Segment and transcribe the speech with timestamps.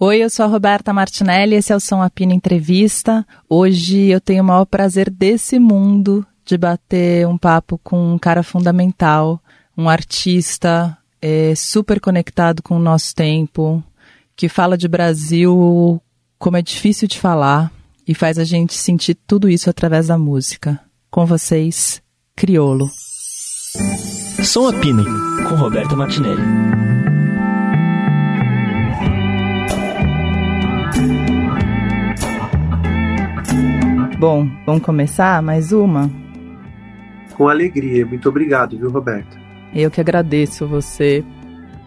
[0.00, 3.26] Oi, eu sou a Roberta Martinelli, esse é o Som Apino Entrevista.
[3.48, 8.44] Hoje eu tenho o maior prazer desse mundo de bater um papo com um cara
[8.44, 9.42] fundamental,
[9.76, 13.82] um artista é, super conectado com o nosso tempo,
[14.36, 16.00] que fala de Brasil
[16.38, 17.72] como é difícil de falar
[18.06, 20.78] e faz a gente sentir tudo isso através da música.
[21.10, 22.00] Com vocês,
[22.36, 22.88] Criolo.
[24.44, 25.04] Som Apino,
[25.48, 26.87] com Roberta Martinelli.
[34.18, 36.10] Bom, vamos começar mais uma?
[37.36, 38.04] Com alegria.
[38.04, 39.38] Muito obrigado, viu, Roberto?
[39.72, 41.24] Eu que agradeço você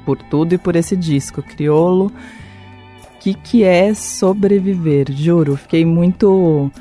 [0.06, 2.06] por tudo e por esse disco, Criolo.
[2.06, 5.12] O que, que é sobreviver?
[5.12, 6.72] Juro, fiquei muito.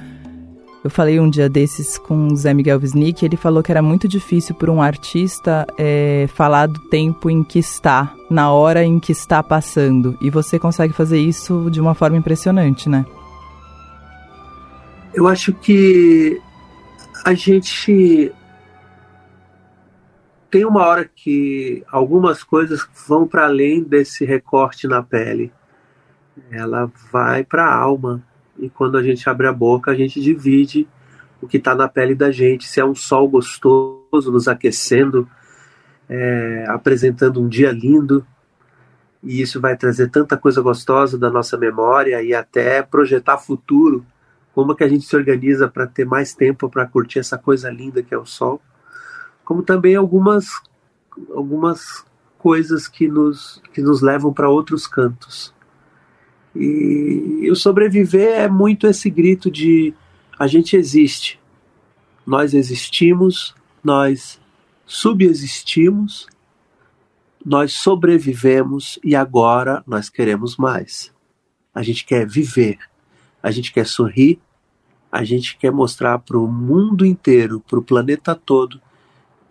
[0.85, 4.07] Eu falei um dia desses com o Zé Miguel Wisnik, ele falou que era muito
[4.07, 9.11] difícil para um artista é, falar do tempo em que está, na hora em que
[9.11, 10.17] está passando.
[10.23, 13.05] E você consegue fazer isso de uma forma impressionante, né?
[15.13, 16.41] Eu acho que
[17.25, 18.33] a gente
[20.49, 25.53] tem uma hora que algumas coisas vão para além desse recorte na pele.
[26.51, 28.23] Ela vai para a alma.
[28.59, 30.89] E quando a gente abre a boca, a gente divide
[31.41, 32.69] o que está na pele da gente.
[32.69, 35.29] Se é um sol gostoso nos aquecendo,
[36.09, 38.25] é, apresentando um dia lindo,
[39.23, 44.05] e isso vai trazer tanta coisa gostosa da nossa memória e até projetar futuro
[44.55, 48.03] como que a gente se organiza para ter mais tempo para curtir essa coisa linda
[48.03, 48.61] que é o sol,
[49.45, 50.47] como também algumas
[51.35, 52.05] algumas
[52.39, 55.55] coisas que nos que nos levam para outros cantos.
[56.55, 59.95] E o sobreviver é muito esse grito de
[60.39, 61.39] a gente existe.
[62.27, 63.55] Nós existimos,
[63.85, 64.41] nós
[64.85, 66.27] subexistimos,
[67.45, 71.13] nós sobrevivemos e agora nós queremos mais.
[71.75, 72.79] A gente quer viver,
[73.43, 74.41] a gente quer sorrir,
[75.11, 78.81] a gente quer mostrar para o mundo inteiro, para o planeta todo,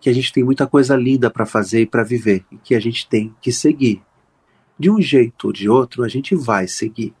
[0.00, 2.80] que a gente tem muita coisa linda para fazer e para viver, e que a
[2.80, 4.02] gente tem que seguir.
[4.78, 7.14] De um jeito ou de outro, a gente vai seguir,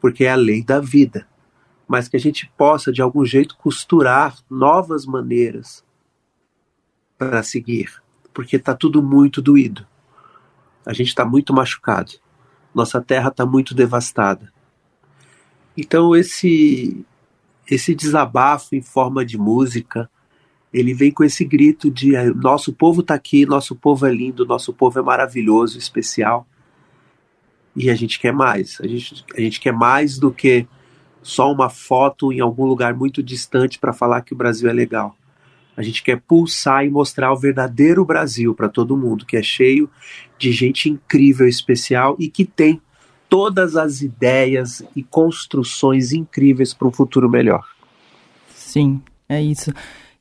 [0.00, 1.26] porque é a lei da vida.
[1.86, 5.84] Mas que a gente possa, de algum jeito, costurar novas maneiras
[7.16, 9.86] para seguir, porque está tudo muito doído.
[10.84, 12.12] A gente está muito machucado.
[12.74, 14.53] Nossa terra está muito devastada.
[15.76, 17.04] Então, esse
[17.70, 20.10] esse desabafo em forma de música,
[20.72, 24.72] ele vem com esse grito de nosso povo está aqui, nosso povo é lindo, nosso
[24.72, 26.46] povo é maravilhoso, especial.
[27.76, 28.78] E a gente quer mais.
[28.80, 30.66] A gente, a gente quer mais do que
[31.22, 35.16] só uma foto em algum lugar muito distante para falar que o Brasil é legal.
[35.76, 39.90] A gente quer pulsar e mostrar o verdadeiro Brasil para todo mundo, que é cheio
[40.38, 42.80] de gente incrível, especial e que tem
[43.34, 47.66] todas as ideias e construções incríveis para um futuro melhor.
[48.54, 49.72] Sim, é isso.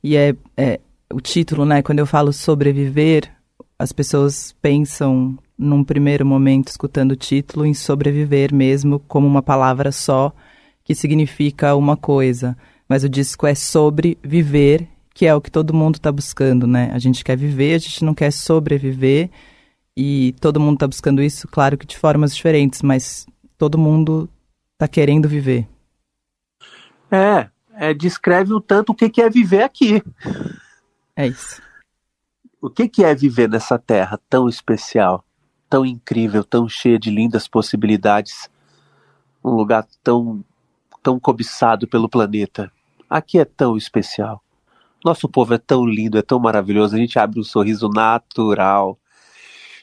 [0.03, 0.79] E é, é
[1.13, 1.84] o título, né?
[1.84, 3.31] Quando eu falo sobreviver,
[3.78, 9.91] as pessoas pensam num primeiro momento, escutando o título, em sobreviver mesmo como uma palavra
[9.91, 10.34] só
[10.84, 12.57] que significa uma coisa.
[12.90, 16.90] Mas o disco é sobre viver, que é o que todo mundo está buscando, né?
[16.91, 19.30] A gente quer viver, a gente não quer sobreviver.
[19.96, 23.28] E todo mundo está buscando isso, claro que de formas diferentes, mas
[23.58, 24.28] todo mundo
[24.74, 25.68] está querendo viver.
[27.12, 30.02] É, é, descreve o tanto o que, que é viver aqui.
[31.16, 31.62] É isso.
[32.59, 35.24] O que, que é viver nessa terra tão especial,
[35.70, 38.50] tão incrível, tão cheia de lindas possibilidades,
[39.44, 40.44] um lugar tão,
[41.04, 42.72] tão cobiçado pelo planeta.
[43.08, 44.42] Aqui é tão especial.
[45.06, 46.96] Nosso povo é tão lindo, é tão maravilhoso.
[46.96, 48.98] A gente abre um sorriso natural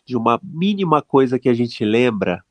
[0.04, 2.42] de uma mínima coisa que a gente lembra,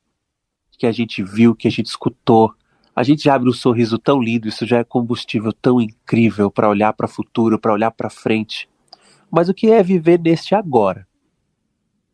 [0.77, 2.53] que a gente viu, que a gente escutou.
[2.95, 6.69] A gente já abre um sorriso tão lindo, isso já é combustível tão incrível para
[6.69, 8.69] olhar para o futuro, para olhar para frente.
[9.29, 11.07] Mas o que é viver neste agora?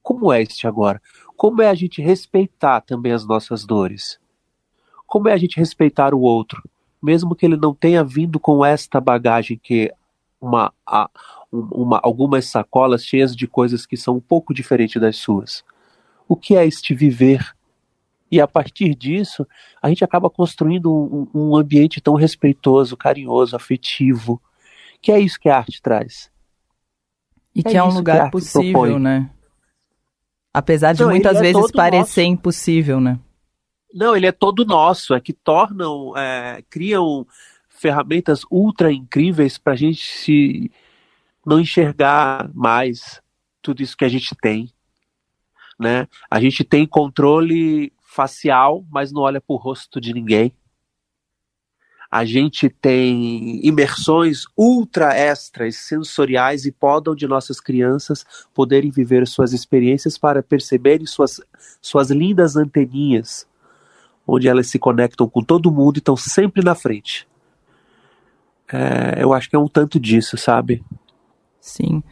[0.02, 1.02] Como é este agora?
[1.36, 4.20] Como é a gente respeitar também as nossas dores?
[5.08, 6.62] Como é a gente respeitar o outro,
[7.02, 9.92] mesmo que ele não tenha vindo com esta bagagem que
[10.42, 11.10] uma, a,
[11.72, 15.64] uma, algumas sacolas cheias de coisas que são um pouco diferentes das suas.
[16.28, 17.56] O que é este viver?
[18.32, 19.48] E a partir disso,
[19.82, 24.42] a gente acaba construindo um, um ambiente tão respeitoso, carinhoso, afetivo,
[25.02, 26.32] que é isso que a arte traz.
[27.56, 29.00] E é que é um lugar possível, propõe.
[29.00, 29.30] né?
[30.54, 32.34] Apesar de Não, muitas é vezes parecer nosso.
[32.34, 33.20] impossível, né?
[33.94, 37.26] Não, ele é todo nosso, é que tornam, é, criam
[37.70, 40.72] ferramentas ultra incríveis para a gente se
[41.46, 43.22] não enxergar mais
[43.62, 44.72] tudo isso que a gente tem.
[45.80, 46.08] Né?
[46.30, 50.54] A gente tem controle facial, mas não olha para o rosto de ninguém.
[52.10, 59.52] A gente tem imersões ultra extras sensoriais e podam de nossas crianças poderem viver suas
[59.52, 61.42] experiências para perceberem suas,
[61.82, 63.46] suas lindas anteninhas,
[64.26, 67.28] onde elas se conectam com todo mundo e estão sempre na frente.
[68.72, 70.84] É, eu acho que é um tanto disso, sabe?
[71.66, 72.04] Sim.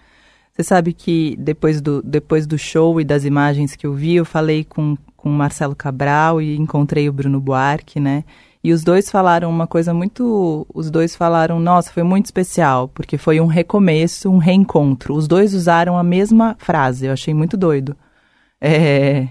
[0.52, 4.26] Você sabe que depois do, depois do show e das imagens que eu vi, eu
[4.26, 8.24] falei com, com o Marcelo Cabral e encontrei o Bruno Buarque, né?
[8.64, 10.66] E os dois falaram uma coisa muito.
[10.74, 15.16] Os dois falaram, nossa, foi muito especial, porque foi um recomeço, um reencontro.
[15.16, 17.96] Os dois usaram a mesma frase, eu achei muito doido.
[18.62, 19.28] É,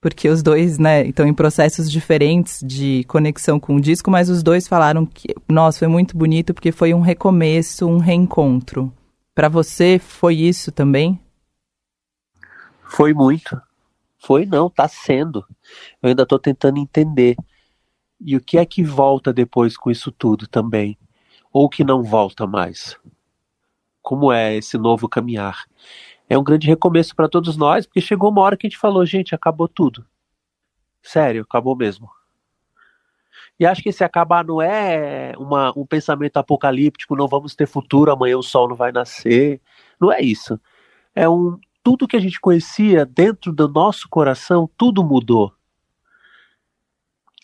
[0.00, 4.42] porque os dois, né, estão em processos diferentes de conexão com o disco, mas os
[4.42, 8.92] dois falaram que, nossa, foi muito bonito porque foi um recomeço, um reencontro.
[9.40, 11.18] Para você foi isso também?
[12.84, 13.58] Foi muito.
[14.18, 15.46] Foi não, tá sendo.
[16.02, 17.36] Eu ainda tô tentando entender.
[18.20, 20.98] E o que é que volta depois com isso tudo também?
[21.50, 22.98] Ou que não volta mais?
[24.02, 25.64] Como é esse novo caminhar?
[26.28, 29.06] É um grande recomeço para todos nós, porque chegou uma hora que a gente falou,
[29.06, 30.04] gente, acabou tudo.
[31.02, 32.10] Sério, acabou mesmo.
[33.60, 38.10] E acho que esse acabar não é uma, um pensamento apocalíptico, não vamos ter futuro,
[38.10, 39.60] amanhã o sol não vai nascer.
[40.00, 40.58] Não é isso.
[41.14, 45.52] É um tudo que a gente conhecia dentro do nosso coração, tudo mudou.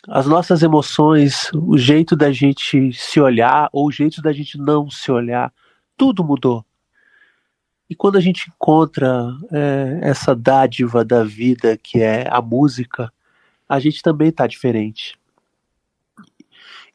[0.09, 4.89] As nossas emoções, o jeito da gente se olhar ou o jeito da gente não
[4.89, 5.53] se olhar,
[5.99, 6.65] tudo mudou.
[7.91, 13.13] E quando a gente encontra é, essa dádiva da vida que é a música,
[13.69, 15.19] a gente também está diferente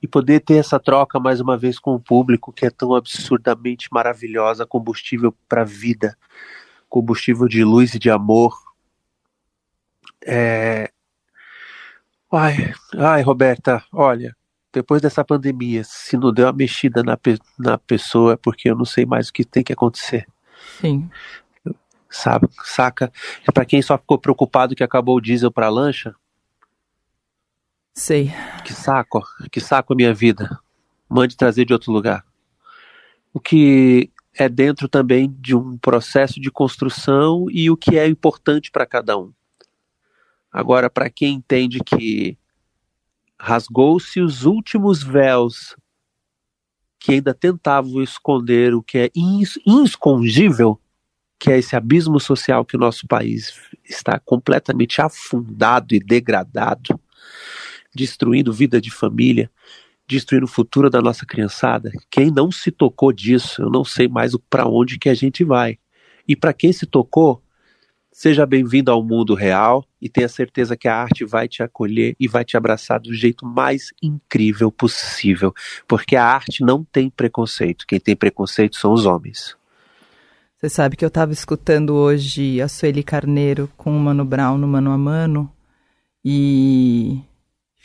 [0.01, 3.87] e poder ter essa troca mais uma vez com o público que é tão absurdamente
[3.91, 6.17] maravilhosa, combustível para a vida,
[6.89, 8.57] combustível de luz e de amor.
[10.25, 10.91] É...
[12.31, 14.35] Ai, ai, Roberta, olha,
[14.73, 18.75] depois dessa pandemia, se não deu uma mexida na, pe na pessoa, é porque eu
[18.75, 20.25] não sei mais o que tem que acontecer.
[20.79, 21.09] Sim.
[22.09, 23.11] Sabe, saca?
[23.47, 26.15] É para quem só ficou preocupado que acabou o diesel para lancha,
[27.93, 28.31] Sei.
[28.65, 30.59] Que saco, que saco a minha vida.
[31.09, 32.25] Mande trazer de outro lugar.
[33.33, 38.71] O que é dentro também de um processo de construção e o que é importante
[38.71, 39.33] para cada um.
[40.51, 42.37] Agora, para quem entende que
[43.39, 45.75] rasgou-se os últimos véus
[46.99, 49.11] que ainda tentavam esconder o que é
[49.65, 50.79] inscondível,
[51.39, 53.53] que é esse abismo social que o nosso país
[53.83, 56.99] está completamente afundado e degradado,
[57.93, 59.49] destruindo vida de família,
[60.07, 61.91] destruindo o futuro da nossa criançada.
[62.09, 65.77] Quem não se tocou disso, eu não sei mais para onde que a gente vai.
[66.27, 67.41] E para quem se tocou,
[68.11, 72.27] seja bem-vindo ao mundo real e tenha certeza que a arte vai te acolher e
[72.27, 75.53] vai te abraçar do jeito mais incrível possível,
[75.87, 77.85] porque a arte não tem preconceito.
[77.87, 79.55] Quem tem preconceito são os homens.
[80.57, 84.67] Você sabe que eu estava escutando hoje a Sueli Carneiro com o Mano Brown no
[84.67, 85.51] Mano a Mano
[86.23, 87.19] e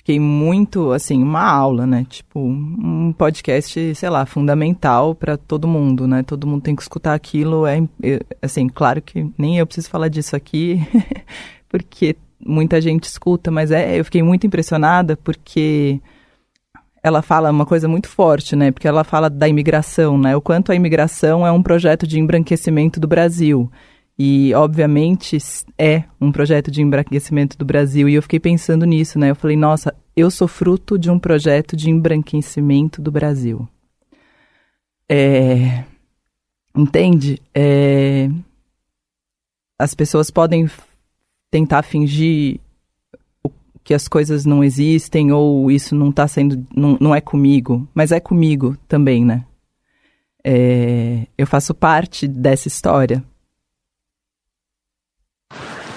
[0.06, 2.06] fiquei muito, assim, uma aula, né?
[2.08, 6.22] Tipo, um podcast, sei lá, fundamental para todo mundo, né?
[6.22, 7.66] Todo mundo tem que escutar aquilo.
[7.66, 7.82] É,
[8.40, 10.80] assim, claro que nem eu preciso falar disso aqui,
[11.68, 16.00] porque muita gente escuta, mas é, eu fiquei muito impressionada porque
[17.02, 18.70] ela fala uma coisa muito forte, né?
[18.70, 20.36] Porque ela fala da imigração, né?
[20.36, 23.68] O quanto a imigração é um projeto de embranquecimento do Brasil.
[24.18, 25.36] E, obviamente,
[25.76, 28.08] é um projeto de embranquecimento do Brasil.
[28.08, 29.30] E eu fiquei pensando nisso, né?
[29.30, 33.68] Eu falei, nossa, eu sou fruto de um projeto de embranquecimento do Brasil.
[35.08, 35.84] É,
[36.74, 37.40] entende?
[37.54, 38.28] É,
[39.78, 40.68] as pessoas podem
[41.50, 42.58] tentar fingir
[43.84, 48.10] que as coisas não existem ou isso não está sendo, não, não é comigo, mas
[48.10, 49.46] é comigo também, né?
[50.42, 53.22] É, eu faço parte dessa história.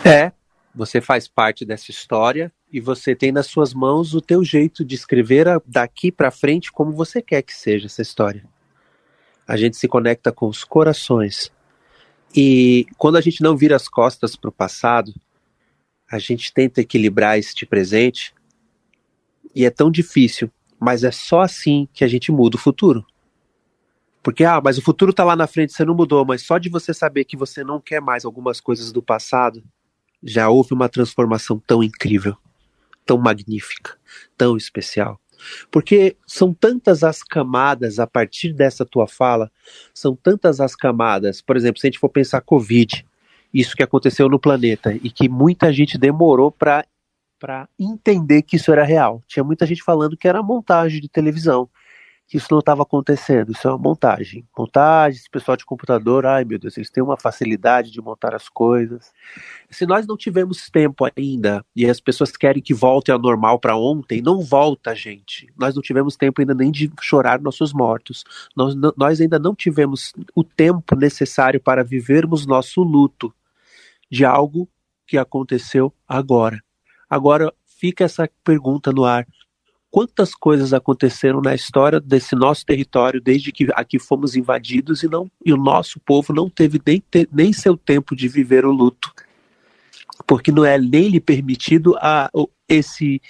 [0.05, 0.31] É,
[0.75, 4.95] você faz parte dessa história e você tem nas suas mãos o teu jeito de
[4.95, 8.45] escrever daqui para frente como você quer que seja essa história.
[9.47, 11.51] A gente se conecta com os corações.
[12.35, 15.13] E quando a gente não vira as costas para o passado,
[16.11, 18.33] a gente tenta equilibrar este presente
[19.55, 23.03] e é tão difícil, mas é só assim que a gente muda o futuro.
[24.21, 26.69] Porque, ah, mas o futuro está lá na frente, você não mudou, mas só de
[26.69, 29.63] você saber que você não quer mais algumas coisas do passado,
[30.21, 32.37] já houve uma transformação tão incrível,
[33.09, 33.97] tão magnífica,
[34.37, 35.19] tão especial.
[35.71, 39.51] Porque são tantas as camadas a partir dessa tua fala,
[39.91, 41.41] são tantas as camadas.
[41.41, 43.03] Por exemplo, se a gente for pensar Covid,
[43.51, 46.85] isso que aconteceu no planeta e que muita gente demorou para
[47.79, 49.23] entender que isso era real.
[49.27, 51.67] Tinha muita gente falando que era montagem de televisão,
[52.29, 54.47] que isso não estava acontecendo, isso é uma montagem.
[54.55, 58.47] Montagem, esse pessoal de computador, ai meu Deus, eles têm uma facilidade de montar as
[58.47, 59.11] coisas.
[59.67, 63.75] Se nós não tivemos tempo ainda e as pessoas querem que volte ao normal para
[63.75, 65.51] ontem, não volta, gente.
[65.57, 68.23] Nós não tivemos tempo ainda nem de chorar nossos mortos.
[68.55, 73.33] Nós, nós ainda não tivemos o tempo necessário para vivermos nosso luto
[74.07, 74.69] de algo
[75.07, 76.61] que aconteceu agora.
[77.09, 79.25] Agora fica essa pergunta no ar
[79.91, 85.29] quantas coisas aconteceram na história desse nosso território desde que aqui fomos invadidos e não
[85.45, 89.11] e o nosso povo não teve nem, nem seu tempo de viver o luto.
[90.27, 92.29] Porque não é nem lhe permitido a,
[92.67, 93.21] esse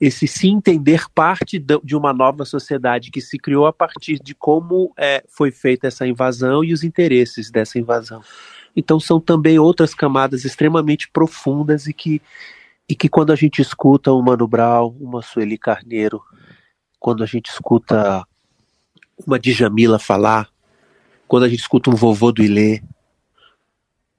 [0.00, 4.92] esse se entender parte de uma nova sociedade que se criou a partir de como
[4.96, 8.22] é, foi feita essa invasão e os interesses dessa invasão.
[8.74, 12.22] Então são também outras camadas extremamente profundas e que
[12.88, 16.22] e que quando a gente escuta uma Mano Brown, uma Sueli Carneiro,
[16.98, 18.26] quando a gente escuta
[19.26, 20.48] uma Djamila falar,
[21.26, 22.80] quando a gente escuta um vovô do Ilê,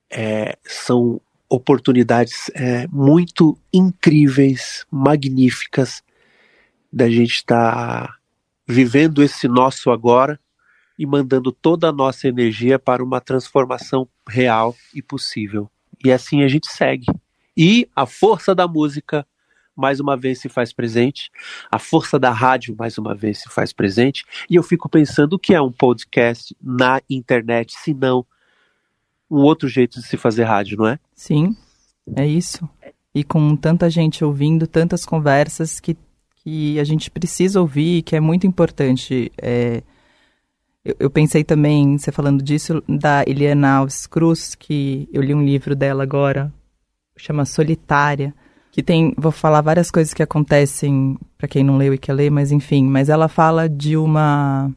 [0.09, 6.03] é, são oportunidades é, muito incríveis, magníficas,
[6.91, 8.15] da gente estar tá
[8.67, 10.39] vivendo esse nosso agora
[10.97, 15.69] e mandando toda a nossa energia para uma transformação real e possível.
[16.03, 17.07] E assim a gente segue.
[17.61, 19.27] E a força da música
[19.75, 21.29] mais uma vez se faz presente,
[21.69, 25.39] a força da rádio mais uma vez se faz presente, e eu fico pensando o
[25.39, 28.25] que é um podcast na internet, se não
[29.29, 30.97] um outro jeito de se fazer rádio, não é?
[31.13, 31.53] Sim,
[32.15, 32.67] é isso.
[33.13, 35.97] E com tanta gente ouvindo, tantas conversas que,
[36.37, 39.33] que a gente precisa ouvir, que é muito importante.
[39.37, 39.83] É,
[40.85, 45.43] eu, eu, pensei também, você falando disso, da Eliana Alves Cruz, que eu li um
[45.43, 46.53] livro dela agora,
[47.21, 48.33] chama Solitária,
[48.71, 52.29] que tem, vou falar várias coisas que acontecem para quem não leu e quer ler,
[52.29, 54.71] mas enfim, mas ela fala de uma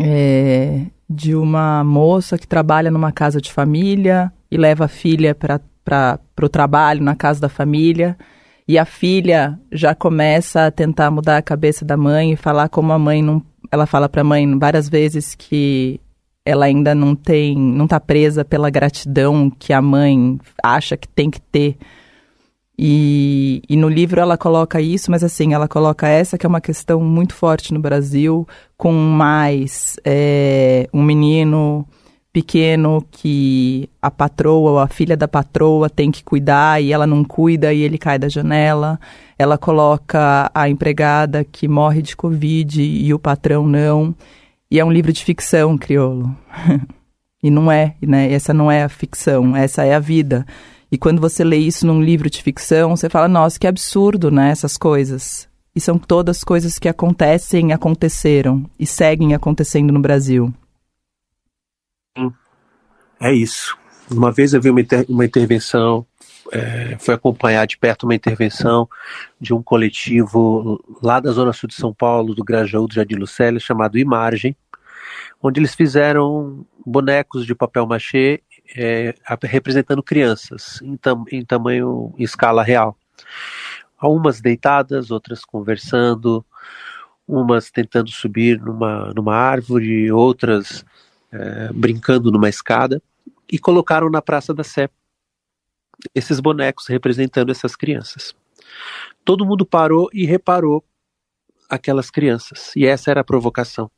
[0.00, 6.20] é, de uma moça que trabalha numa casa de família e leva a filha para
[6.42, 8.16] o trabalho na casa da família.
[8.66, 12.92] E a filha já começa a tentar mudar a cabeça da mãe e falar como
[12.92, 13.42] a mãe não.
[13.72, 16.00] Ela fala para a mãe várias vezes que
[16.48, 21.30] ela ainda não tem, não está presa pela gratidão que a mãe acha que tem
[21.30, 21.76] que ter.
[22.78, 26.60] E, e, no livro ela coloca isso, mas assim, ela coloca essa que é uma
[26.60, 31.86] questão muito forte no Brasil, com mais é, um menino
[32.32, 37.24] pequeno que a patroa ou a filha da patroa tem que cuidar e ela não
[37.24, 38.98] cuida e ele cai da janela.
[39.38, 44.14] Ela coloca a empregada que morre de Covid e o patrão não.
[44.70, 46.36] E é um livro de ficção, crioulo.
[47.42, 48.30] e não é, né?
[48.32, 50.46] Essa não é a ficção, essa é a vida.
[50.90, 54.50] E quando você lê isso num livro de ficção, você fala, nossa, que absurdo, né?
[54.50, 55.48] Essas coisas.
[55.74, 60.52] E são todas coisas que acontecem, aconteceram e seguem acontecendo no Brasil.
[63.20, 63.76] É isso.
[64.10, 66.06] Uma vez eu vi uma, inter uma intervenção,
[66.52, 68.88] é, foi acompanhar de perto uma intervenção
[69.40, 73.60] de um coletivo lá da Zona Sul de São Paulo, do Grajaú, do Jardim Lucélia,
[73.60, 74.56] chamado Imargem,
[75.42, 78.42] onde eles fizeram bonecos de papel machê
[78.76, 79.14] é,
[79.44, 82.96] representando crianças em, tam em tamanho, em escala real.
[84.02, 86.44] Umas deitadas, outras conversando,
[87.26, 90.84] umas tentando subir numa, numa árvore, outras
[91.32, 93.02] é, brincando numa escada
[93.50, 94.88] e colocaram na Praça da Sé
[96.14, 98.34] esses bonecos representando essas crianças.
[99.24, 100.84] Todo mundo parou e reparou
[101.68, 103.90] aquelas crianças, e essa era a provocação.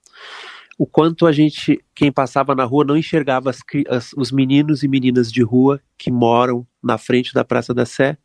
[0.77, 4.89] O quanto a gente, quem passava na rua, não enxergava as, as, os meninos e
[4.89, 8.17] meninas de rua que moram na frente da Praça da Sé,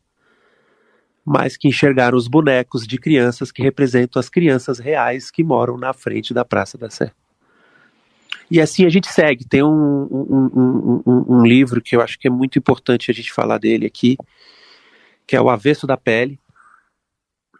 [1.24, 5.92] mas que enxergaram os bonecos de crianças que representam as crianças reais que moram na
[5.92, 7.12] frente da Praça da Sé.
[8.50, 9.44] E assim a gente segue.
[9.44, 13.32] Tem um, um, um, um, livro que eu acho que é muito importante a gente
[13.32, 14.16] falar dele aqui,
[15.26, 16.38] que é O Avesso da Pele,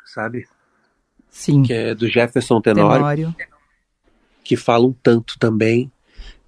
[0.05, 0.47] sabe?
[1.28, 1.62] Sim.
[1.62, 3.37] Que é do Jefferson Tenório, Tenório.
[4.45, 5.90] que fala um tanto também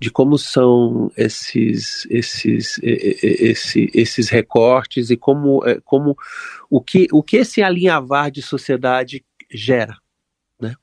[0.00, 6.16] de como são esses esses esse, esses recortes e como é, como
[6.70, 9.98] o que o que esse alinhavar de sociedade gera,
[10.60, 10.76] né?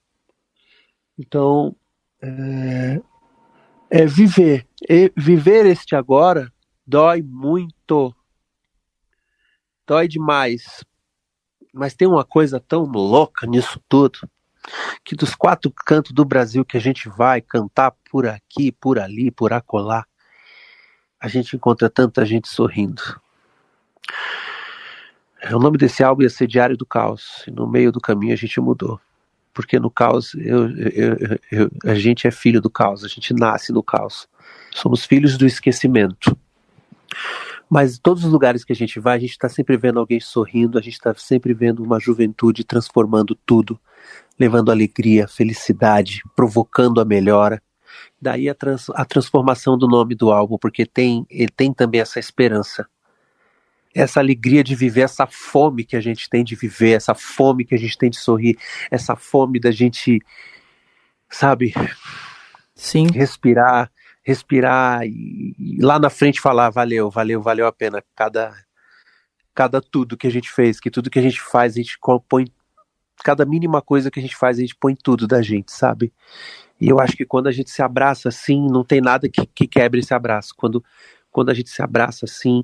[1.17, 1.75] Então
[2.21, 3.01] é,
[3.89, 4.67] é viver.
[4.89, 6.51] E viver este agora
[6.85, 8.15] dói muito.
[9.87, 10.83] Dói demais.
[11.73, 14.19] Mas tem uma coisa tão louca nisso tudo,
[15.03, 19.29] que dos quatro cantos do Brasil que a gente vai cantar por aqui, por ali,
[19.29, 20.05] por acolá,
[21.19, 23.01] a gente encontra tanta gente sorrindo.
[25.53, 27.43] O nome desse álbum ia ser Diário do Caos.
[27.47, 28.99] E no meio do caminho a gente mudou.
[29.55, 33.71] Porque no caos, eu, eu, eu, a gente é filho do caos, a gente nasce
[33.71, 34.27] no caos.
[34.73, 36.37] Somos filhos do esquecimento.
[37.69, 40.77] Mas todos os lugares que a gente vai, a gente está sempre vendo alguém sorrindo,
[40.77, 43.79] a gente está sempre vendo uma juventude transformando tudo,
[44.37, 47.61] levando alegria, felicidade, provocando a melhora.
[48.21, 52.19] Daí a, trans, a transformação do nome do álbum, porque tem, ele tem também essa
[52.19, 52.85] esperança,
[53.95, 57.73] essa alegria de viver, essa fome que a gente tem de viver, essa fome que
[57.73, 58.57] a gente tem de sorrir,
[58.91, 60.19] essa fome da gente,
[61.29, 61.73] sabe?
[62.75, 63.07] Sim.
[63.07, 63.89] Respirar,
[64.21, 68.53] respirar e, e, lá na frente falar valeu, valeu, valeu a pena cada
[69.53, 71.97] cada tudo que a gente fez, que tudo que a gente faz a gente
[72.27, 72.45] põe
[73.23, 76.11] cada mínima coisa que a gente faz a gente põe tudo da gente, sabe?
[76.81, 79.65] E eu acho que quando a gente se abraça assim, não tem nada que, que
[79.65, 80.53] quebre esse abraço.
[80.57, 80.83] Quando
[81.31, 82.63] quando a gente se abraça assim,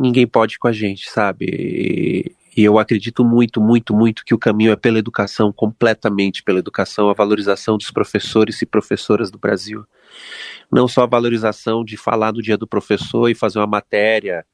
[0.00, 1.46] ninguém pode com a gente, sabe?
[1.46, 6.58] E, e eu acredito muito, muito, muito que o caminho é pela educação, completamente pela
[6.58, 9.86] educação, a valorização dos professores e professoras do Brasil
[10.70, 14.46] não só a valorização de falar no dia do professor e fazer uma matéria,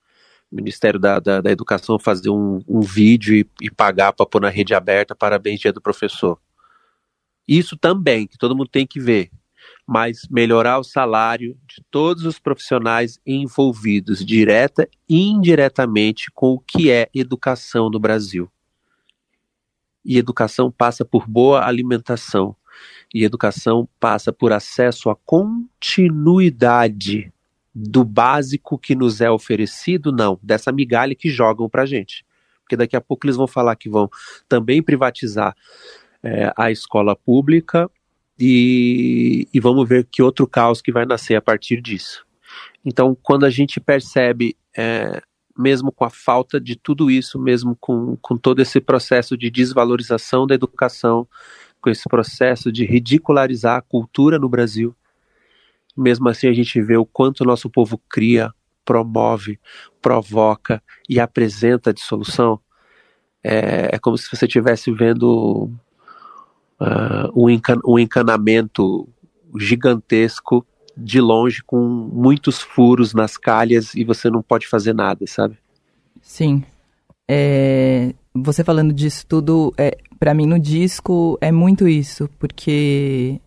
[0.51, 4.41] o Ministério da, da, da Educação fazer um, um vídeo e, e pagar para pôr
[4.41, 6.41] na rede aberta, parabéns dia do professor.
[7.47, 9.31] Isso também, que todo mundo tem que ver,
[9.87, 16.91] mas melhorar o salário de todos os profissionais envolvidos, direta e indiretamente, com o que
[16.91, 18.51] é educação no Brasil.
[20.05, 22.57] E educação passa por boa alimentação,
[23.15, 27.33] e educação passa por acesso à continuidade
[27.73, 32.27] do básico que nos é oferecido, não, dessa migalha que jogam para gente.
[32.63, 34.11] Porque daqui a pouco eles vão falar que vão
[34.49, 35.55] também privatizar
[36.23, 37.89] é, a escola pública
[38.39, 42.25] e, e vamos ver que outro caos que vai nascer a partir disso.
[42.85, 45.21] Então, quando a gente percebe, é,
[45.59, 50.47] mesmo com a falta de tudo isso, mesmo com, com todo esse processo de desvalorização
[50.47, 51.27] da educação,
[51.81, 54.95] com esse processo de ridicularizar a cultura no Brasil.
[55.97, 58.53] Mesmo assim, a gente vê o quanto o nosso povo cria,
[58.85, 59.59] promove,
[60.01, 62.61] provoca e apresenta de solução.
[63.43, 65.71] É, é como se você estivesse vendo
[66.81, 69.09] uh, um, encan um encanamento
[69.59, 75.59] gigantesco de longe, com muitos furos nas calhas e você não pode fazer nada, sabe?
[76.23, 76.65] Sim.
[77.29, 83.41] É, você falando disso tudo, é, para mim no disco é muito isso, porque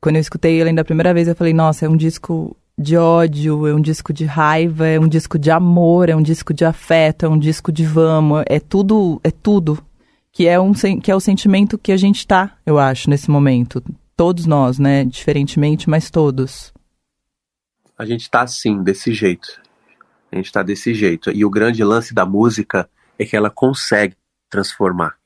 [0.00, 2.96] quando eu escutei ele ainda a primeira vez eu falei, nossa, é um disco de
[2.96, 6.64] ódio, é um disco de raiva, é um disco de amor, é um disco de
[6.64, 9.78] afeto, é um disco de vamos, é tudo, é tudo
[10.36, 13.82] que é um que é o sentimento que a gente tá, eu acho, nesse momento.
[14.14, 16.74] Todos nós, né, diferentemente, mas todos.
[17.96, 19.58] A gente tá assim, desse jeito.
[20.30, 21.30] A gente tá desse jeito.
[21.30, 22.86] E o grande lance da música
[23.18, 24.14] é que ela consegue
[24.50, 25.16] transformar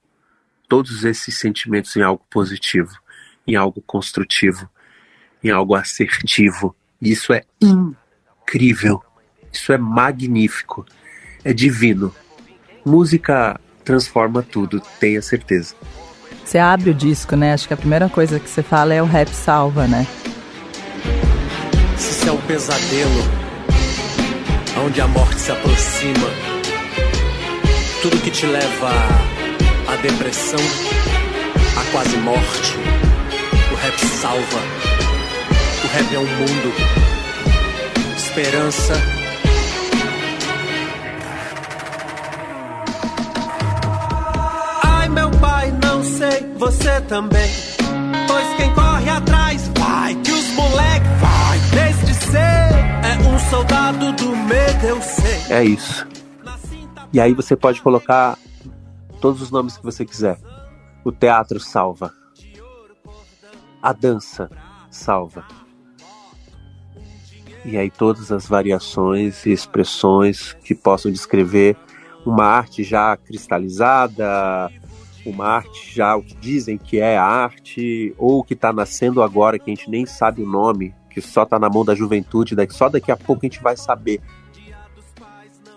[0.69, 2.97] todos esses sentimentos em algo positivo,
[3.45, 4.71] em algo construtivo,
[5.43, 6.73] em algo assertivo.
[7.03, 9.03] Isso é incrível.
[9.53, 10.87] Isso é magnífico.
[11.43, 12.15] É divino.
[12.87, 15.75] Música transforma tudo, tenha certeza.
[16.45, 17.53] Você abre o disco, né?
[17.53, 20.07] Acho que a primeira coisa que você fala é o rap salva, né?
[21.97, 23.23] Se isso é um pesadelo,
[24.85, 26.29] onde a morte se aproxima,
[28.03, 28.91] tudo que te leva
[29.87, 30.61] a depressão,
[31.79, 32.77] a quase morte.
[33.71, 34.61] O rap salva.
[35.85, 36.75] O rap é um mundo.
[38.17, 39.20] Esperança.
[46.61, 47.51] Você também.
[48.29, 51.59] Pois quem corre atrás vai, que os moleque vai.
[51.75, 52.37] Desde ser
[53.03, 55.57] é um soldado do medo, eu sei.
[55.57, 56.07] É isso.
[57.15, 58.39] E aí você pode colocar
[59.23, 60.39] todos os nomes que você quiser.
[61.03, 62.13] O teatro salva.
[63.83, 64.51] A dança
[64.91, 65.47] salva.
[67.65, 71.75] E aí todas as variações e expressões que possam descrever
[72.27, 74.71] uma arte já cristalizada,
[75.25, 79.71] uma arte já o que dizem que é arte, ou que está nascendo agora, que
[79.71, 83.11] a gente nem sabe o nome, que só está na mão da juventude, só daqui
[83.11, 84.21] a pouco a gente vai saber.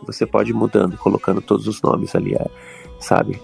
[0.06, 2.36] Você pode ir mudando, colocando todos os nomes ali.
[2.36, 2.46] É
[3.04, 3.40] sabe?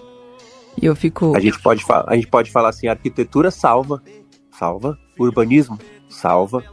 [0.80, 1.36] E eu fico.
[1.36, 4.02] A gente pode, a gente pode falar assim: arquitetura salva,
[4.50, 4.98] salva.
[5.18, 6.64] Urbanismo, salva.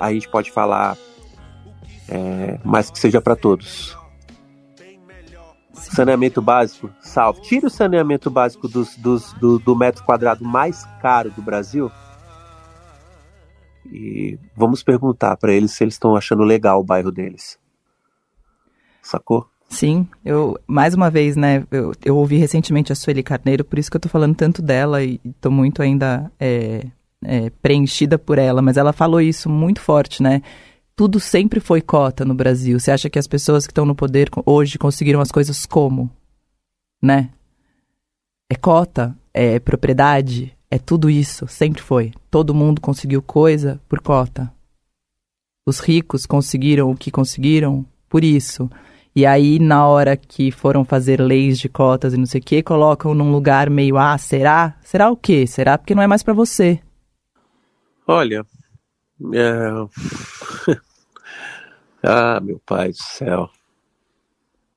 [0.00, 0.96] A gente pode falar,
[2.08, 3.96] é, mas que seja para todos.
[5.78, 7.40] Saneamento básico, salva.
[7.40, 11.90] Tira o saneamento básico dos, dos, do, do metro quadrado mais caro do Brasil.
[13.90, 17.58] E vamos perguntar para eles se eles estão achando legal o bairro deles.
[19.02, 19.48] Sacou?
[19.68, 23.90] Sim, eu, mais uma vez, né, eu, eu ouvi recentemente a Sueli Carneiro, por isso
[23.90, 26.86] que eu tô falando tanto dela e tô muito ainda é,
[27.22, 30.42] é, preenchida por ela, mas ela falou isso muito forte, né?
[30.98, 32.80] Tudo sempre foi cota no Brasil.
[32.80, 36.10] Você acha que as pessoas que estão no poder hoje conseguiram as coisas como?
[37.00, 37.30] Né?
[38.50, 42.12] É cota, é propriedade, é tudo isso, sempre foi.
[42.28, 44.52] Todo mundo conseguiu coisa por cota.
[45.64, 48.68] Os ricos conseguiram o que conseguiram por isso.
[49.14, 52.60] E aí, na hora que foram fazer leis de cotas e não sei o que,
[52.60, 54.76] colocam num lugar meio, ah, será?
[54.82, 55.46] Será o quê?
[55.46, 56.80] Será porque não é mais para você?
[58.04, 58.44] Olha,
[59.32, 60.78] é...
[62.02, 63.50] ah, meu pai do céu.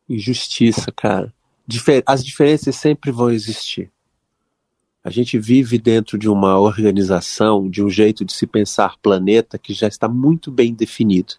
[0.09, 1.33] Injustiça, cara.
[2.05, 3.91] As diferenças sempre vão existir.
[5.03, 9.73] A gente vive dentro de uma organização, de um jeito de se pensar planeta que
[9.73, 11.35] já está muito bem definido.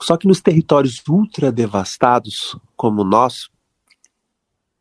[0.00, 3.50] Só que nos territórios ultra devastados como o nosso,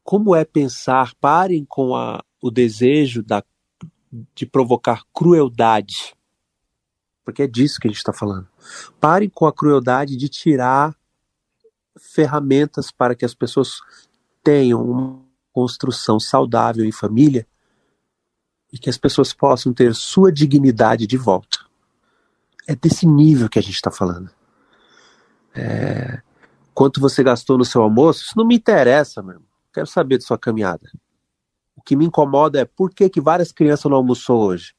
[0.04, 3.44] como é pensar, parem com a, o desejo da,
[4.36, 6.14] de provocar crueldade,
[7.26, 8.48] porque é disso que a gente está falando.
[9.02, 10.96] Parem com a crueldade de tirar
[12.00, 13.82] ferramentas para que as pessoas
[14.44, 17.48] tenham construção saudável em família
[18.72, 21.60] e que as pessoas possam ter sua dignidade de volta.
[22.68, 24.30] É desse nível que a gente está falando.
[25.56, 26.22] É...
[26.74, 29.48] Quanto você gastou no seu almoço, isso não me interessa, meu irmão.
[29.74, 30.92] Quero saber de sua caminhada.
[31.76, 34.76] O que me incomoda é por que, que várias crianças não almoçou hoje.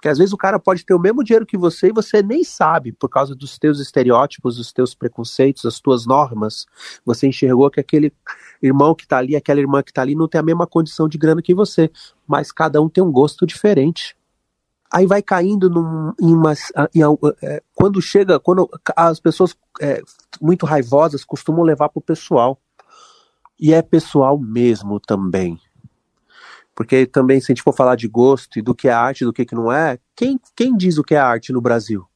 [0.00, 2.42] Porque às vezes o cara pode ter o mesmo dinheiro que você e você nem
[2.42, 6.64] sabe, por causa dos teus estereótipos, dos teus preconceitos, das tuas normas.
[7.04, 8.10] Você enxergou que aquele
[8.62, 11.18] irmão que está ali, aquela irmã que está ali, não tem a mesma condição de
[11.18, 11.90] grana que você.
[12.26, 14.16] Mas cada um tem um gosto diferente.
[14.90, 16.54] Aí vai caindo num, em uma.
[16.94, 17.02] Em,
[17.42, 20.00] é, quando chega, quando as pessoas é,
[20.40, 22.58] muito raivosas costumam levar para o pessoal.
[23.60, 25.60] E é pessoal mesmo também.
[26.80, 29.26] Porque também, se a gente for falar de gosto e do que é arte e
[29.26, 32.08] do que, que não é, quem, quem diz o que é arte no Brasil?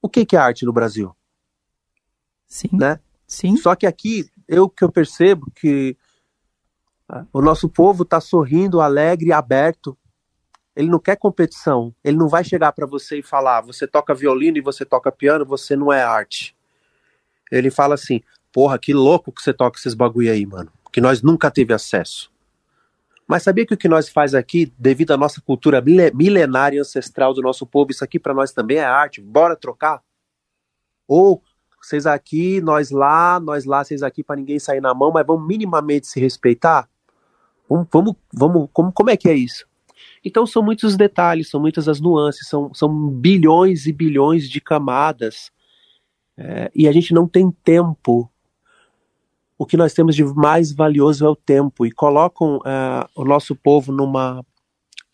[0.00, 1.14] O que, que é arte no Brasil?
[2.46, 2.70] Sim.
[2.72, 2.98] Né?
[3.26, 3.58] Sim.
[3.58, 5.98] Só que aqui, eu que eu percebo que
[7.10, 9.94] ah, o nosso povo está sorrindo, alegre, aberto.
[10.74, 11.94] Ele não quer competição.
[12.02, 15.44] Ele não vai chegar para você e falar: você toca violino e você toca piano,
[15.44, 16.56] você não é arte.
[17.52, 20.72] Ele fala assim: porra, que louco que você toca esses bagulho aí, mano.
[20.90, 22.29] Que nós nunca teve acesso.
[23.30, 27.32] Mas sabia que o que nós faz aqui, devido à nossa cultura milenária e ancestral
[27.32, 29.20] do nosso povo, isso aqui para nós também é arte?
[29.20, 30.02] Bora trocar?
[31.06, 31.40] Ou
[31.80, 35.46] vocês aqui, nós lá, nós lá, vocês aqui para ninguém sair na mão, mas vamos
[35.46, 36.88] minimamente se respeitar?
[37.68, 39.64] Vamos, vamos, vamos como, como é que é isso?
[40.24, 45.52] Então são muitos detalhes, são muitas as nuances, são, são bilhões e bilhões de camadas.
[46.36, 48.28] É, e a gente não tem tempo
[49.60, 53.54] o que nós temos de mais valioso é o tempo e colocam uh, o nosso
[53.54, 54.42] povo numa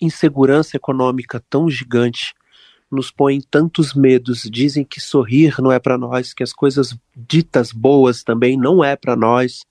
[0.00, 2.32] insegurança econômica tão gigante,
[2.88, 7.72] nos põem tantos medos, dizem que sorrir não é para nós, que as coisas ditas
[7.72, 9.64] boas também não é para nós.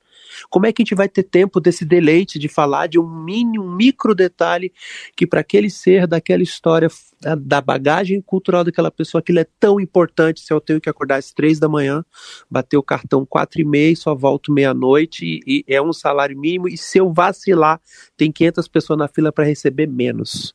[0.50, 3.60] Como é que a gente vai ter tempo desse deleite de falar de um mini,
[3.60, 4.71] um micro detalhe
[5.15, 6.89] que para aquele ser, daquela história,
[7.38, 11.32] da bagagem cultural daquela pessoa, aquilo é tão importante se eu tenho que acordar às
[11.32, 12.04] três da manhã,
[12.50, 16.67] bater o cartão quatro e meia, só volto meia-noite e, e é um salário mínimo
[16.67, 17.80] e se eu vacilar,
[18.17, 20.54] tem 500 pessoas na fila para receber menos.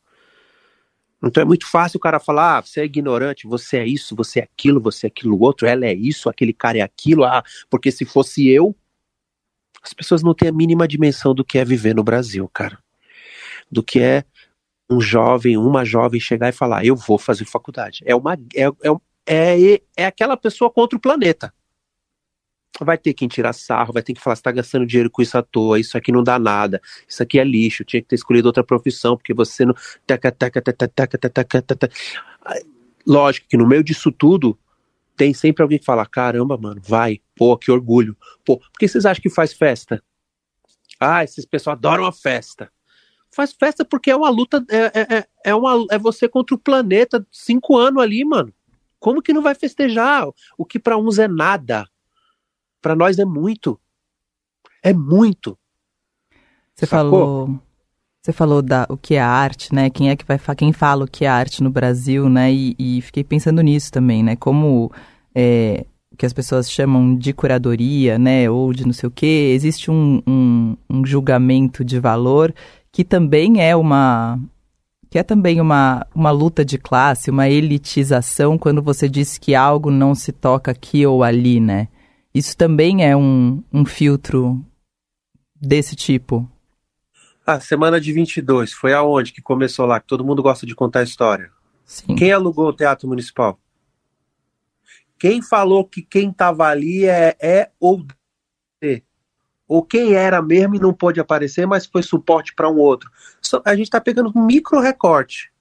[1.23, 4.39] Então é muito fácil o cara falar, ah, você é ignorante, você é isso, você
[4.39, 7.91] é aquilo, você é aquilo outro, ela é isso, aquele cara é aquilo, ah, porque
[7.91, 8.75] se fosse eu,
[9.81, 12.77] as pessoas não têm a mínima dimensão do que é viver no Brasil, cara.
[13.71, 14.23] Do que é
[14.89, 18.03] um jovem, uma jovem chegar e falar, eu vou fazer faculdade.
[18.05, 18.91] É uma é, é,
[19.25, 21.53] é, é aquela pessoa contra o planeta.
[22.79, 25.37] Vai ter quem tirar sarro, vai ter que falar, você tá gastando dinheiro com isso
[25.37, 28.47] à toa, isso aqui não dá nada, isso aqui é lixo, tinha que ter escolhido
[28.47, 29.75] outra profissão, porque você não.
[33.05, 34.57] Lógico que no meio disso tudo,
[35.21, 38.17] tem sempre alguém que fala: caramba, mano, vai, pô, que orgulho.
[38.43, 40.03] Pô, por que vocês acham que faz festa?
[40.99, 42.71] Ah, esses pessoal adoram a festa.
[43.29, 46.59] Faz festa porque é uma luta, é, é, é, é, uma, é você contra o
[46.59, 48.51] planeta, cinco anos ali, mano.
[48.99, 50.27] Como que não vai festejar?
[50.57, 51.87] O que para uns é nada,
[52.81, 53.79] para nós é muito.
[54.81, 55.55] É muito.
[56.73, 57.11] Você Sacou?
[57.11, 57.61] falou
[58.21, 59.89] você falou da o que é arte, né?
[59.89, 62.53] Quem é que vai quem fala o que é arte no Brasil, né?
[62.53, 64.35] E, e fiquei pensando nisso também, né?
[64.35, 64.91] Como
[65.33, 65.85] é,
[66.17, 68.49] que as pessoas chamam de curadoria, né?
[68.49, 69.51] Ou de não sei o quê.
[69.55, 72.53] Existe um, um, um julgamento de valor
[72.91, 74.39] que também é uma
[75.09, 79.91] que é também uma, uma luta de classe, uma elitização quando você diz que algo
[79.91, 81.89] não se toca aqui ou ali, né?
[82.33, 84.63] Isso também é um, um filtro
[85.53, 86.49] desse tipo?
[87.45, 91.03] A semana de 22, foi aonde que começou lá, que todo mundo gosta de contar
[91.03, 91.51] história?
[91.83, 92.15] Sim.
[92.15, 93.59] Quem alugou o Teatro Municipal?
[95.21, 98.03] Quem falou que quem estava ali é, é ou
[98.81, 99.03] D?
[99.67, 103.07] Ou quem era mesmo e não pôde aparecer, mas foi suporte para um outro?
[103.63, 105.53] A gente está pegando um micro recorte.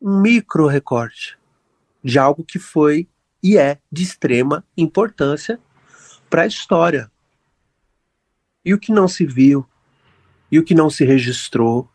[0.00, 1.38] Um micro recorte
[2.02, 3.06] de algo que foi
[3.42, 5.60] e é de extrema importância
[6.30, 7.12] para a história.
[8.64, 9.68] E o que não se viu,
[10.50, 11.86] e o que não se registrou,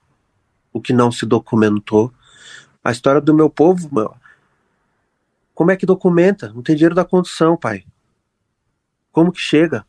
[0.72, 2.14] o que não se documentou.
[2.84, 4.16] A história do meu povo, meu,
[5.54, 6.52] como é que documenta?
[6.54, 7.84] Não tem dinheiro da condução, pai.
[9.12, 9.86] Como que chega?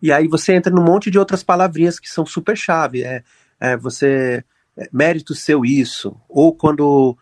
[0.00, 3.04] E aí você entra num monte de outras palavrinhas que são super chave.
[3.04, 3.22] É,
[3.60, 4.44] é você
[4.76, 7.16] é, mérito seu isso, ou quando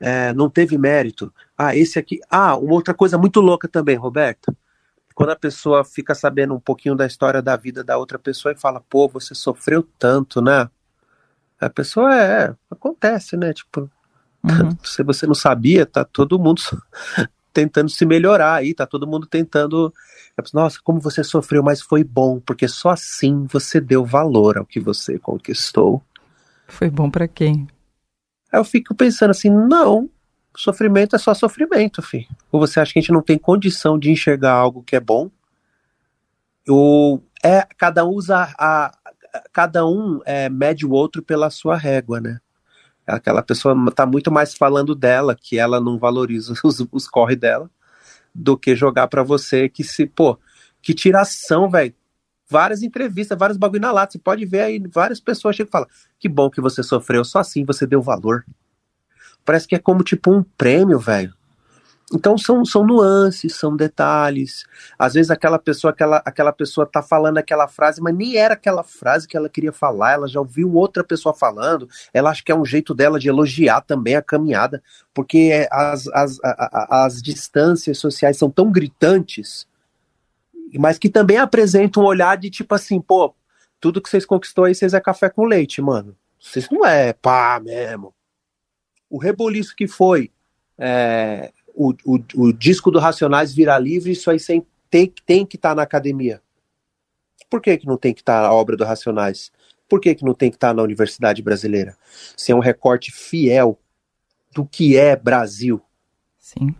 [0.00, 1.32] é, não teve mérito.
[1.56, 2.20] Ah, esse aqui.
[2.30, 4.54] Ah, uma outra coisa muito louca também, Roberta.
[5.14, 8.60] Quando a pessoa fica sabendo um pouquinho da história da vida da outra pessoa e
[8.60, 10.68] fala, pô, você sofreu tanto, né?
[11.60, 12.54] A pessoa é.
[12.70, 13.52] Acontece, né?
[13.52, 13.90] Tipo,
[14.48, 14.76] uhum.
[14.82, 16.62] se você não sabia, tá todo mundo
[17.52, 19.92] tentando se melhorar aí, tá todo mundo tentando.
[20.54, 24.78] Nossa, como você sofreu, mas foi bom, porque só assim você deu valor ao que
[24.78, 26.02] você conquistou.
[26.68, 27.66] Foi bom para quem?
[28.52, 30.08] Aí eu fico pensando assim, não,
[30.56, 32.28] sofrimento é só sofrimento, filho.
[32.52, 35.30] Ou você acha que a gente não tem condição de enxergar algo que é bom?
[36.68, 38.96] Ou é, cada um usa a,
[39.52, 42.38] cada um é, mede o outro pela sua régua, né?
[43.08, 47.70] Aquela pessoa tá muito mais falando dela, que ela não valoriza os, os corre dela,
[48.34, 50.38] do que jogar para você que se, pô,
[50.82, 51.94] que tiração, velho
[52.48, 54.12] várias entrevistas, vários bagulho na lata.
[54.12, 57.40] Você pode ver aí, várias pessoas chegam e falam: que bom que você sofreu, só
[57.40, 58.44] assim você deu valor.
[59.44, 61.34] Parece que é como tipo um prêmio, velho.
[62.14, 64.64] Então são, são nuances, são detalhes.
[64.98, 68.82] Às vezes aquela pessoa, aquela, aquela pessoa tá falando aquela frase, mas nem era aquela
[68.82, 72.54] frase que ela queria falar, ela já ouviu outra pessoa falando, ela acha que é
[72.54, 78.38] um jeito dela de elogiar também a caminhada, porque as, as, as, as distâncias sociais
[78.38, 79.66] são tão gritantes
[80.76, 83.34] mas que também apresenta um olhar de tipo assim, pô,
[83.80, 86.16] tudo que vocês conquistou aí, vocês é café com leite, mano.
[86.38, 88.12] Vocês não é pá mesmo.
[89.08, 90.30] O reboliço que foi
[90.76, 95.54] é, o, o, o, disco do Racionais virar livre, isso aí sem, tem, tem que
[95.54, 96.42] estar tá na academia.
[97.48, 99.52] Por que, que não tem que estar tá a obra do Racionais?
[99.88, 101.96] Por que, que não tem que estar tá na Universidade Brasileira?
[102.36, 103.78] Se é um recorte fiel
[104.52, 105.80] do que é Brasil.
[106.36, 106.74] Sim.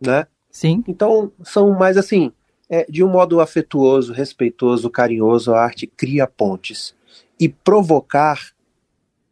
[0.00, 0.26] Né?
[0.48, 0.84] Sim.
[0.86, 2.32] Então, são mais assim,
[2.70, 6.94] é, de um modo afetuoso, respeitoso, carinhoso, a arte cria pontes.
[7.38, 8.54] E provocar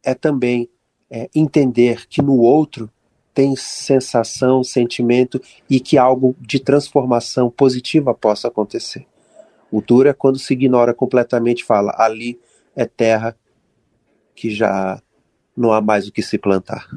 [0.02, 0.68] é também
[1.08, 2.90] é, entender que no outro
[3.34, 9.06] tem sensação, sentimento e que algo de transformação positiva possa acontecer.
[9.70, 12.38] O duro é quando se ignora completamente, fala ali
[12.76, 13.36] é terra
[14.34, 15.00] que já
[15.56, 16.88] não há mais o que se plantar.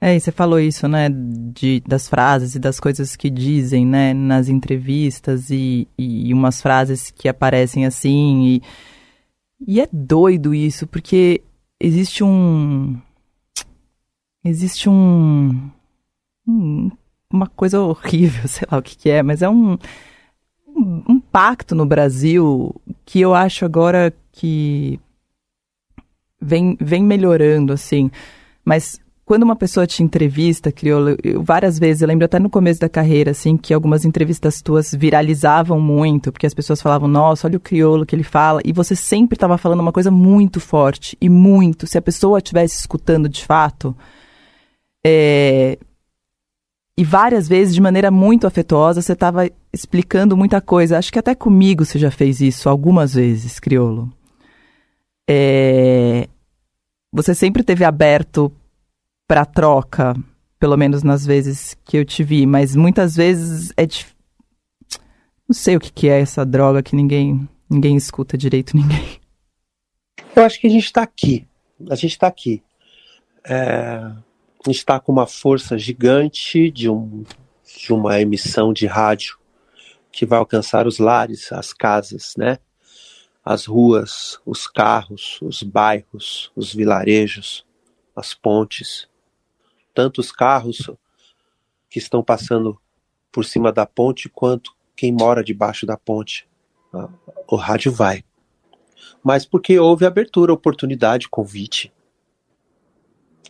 [0.00, 4.12] É, e você falou isso, né, de, das frases e das coisas que dizem, né,
[4.12, 8.62] nas entrevistas e, e umas frases que aparecem assim e,
[9.66, 11.42] e é doido isso, porque
[11.80, 13.00] existe um...
[14.44, 15.70] Existe um,
[16.46, 16.90] um
[17.34, 19.76] uma coisa horrível, sei lá o que, que é, mas é um,
[20.68, 25.00] um, um pacto no Brasil que eu acho agora que
[26.40, 28.10] vem, vem melhorando, assim.
[28.64, 32.88] Mas quando uma pessoa te entrevista, criou várias vezes, eu lembro até no começo da
[32.88, 37.60] carreira, assim, que algumas entrevistas tuas viralizavam muito, porque as pessoas falavam, nossa, olha o
[37.60, 41.86] crioulo que ele fala, e você sempre estava falando uma coisa muito forte, e muito,
[41.86, 43.96] se a pessoa estivesse escutando de fato,
[45.04, 45.78] é...
[46.96, 51.34] e várias vezes, de maneira muito afetuosa, você estava explicando muita coisa, acho que até
[51.34, 54.12] comigo você já fez isso algumas vezes, crioulo.
[55.28, 56.28] É...
[57.12, 58.52] Você sempre teve aberto
[59.26, 60.14] para troca,
[60.58, 64.12] pelo menos nas vezes que eu te vi, mas muitas vezes é dif...
[65.48, 69.20] não sei o que, que é essa droga que ninguém ninguém escuta direito ninguém.
[70.34, 71.46] Eu acho que a gente está aqui,
[71.88, 72.62] a gente está aqui.
[73.44, 74.10] É...
[74.64, 77.24] a gente está com uma força gigante de, um,
[77.78, 79.38] de uma emissão de rádio
[80.10, 82.58] que vai alcançar os lares, as casas, né?
[83.44, 87.66] As ruas, os carros, os bairros, os vilarejos,
[88.16, 89.08] as pontes
[89.94, 90.90] tantos carros
[91.88, 92.78] que estão passando
[93.30, 96.48] por cima da ponte quanto quem mora debaixo da ponte.
[96.92, 97.08] Ah,
[97.46, 98.24] o rádio vai.
[99.22, 101.92] Mas porque houve abertura, oportunidade, convite.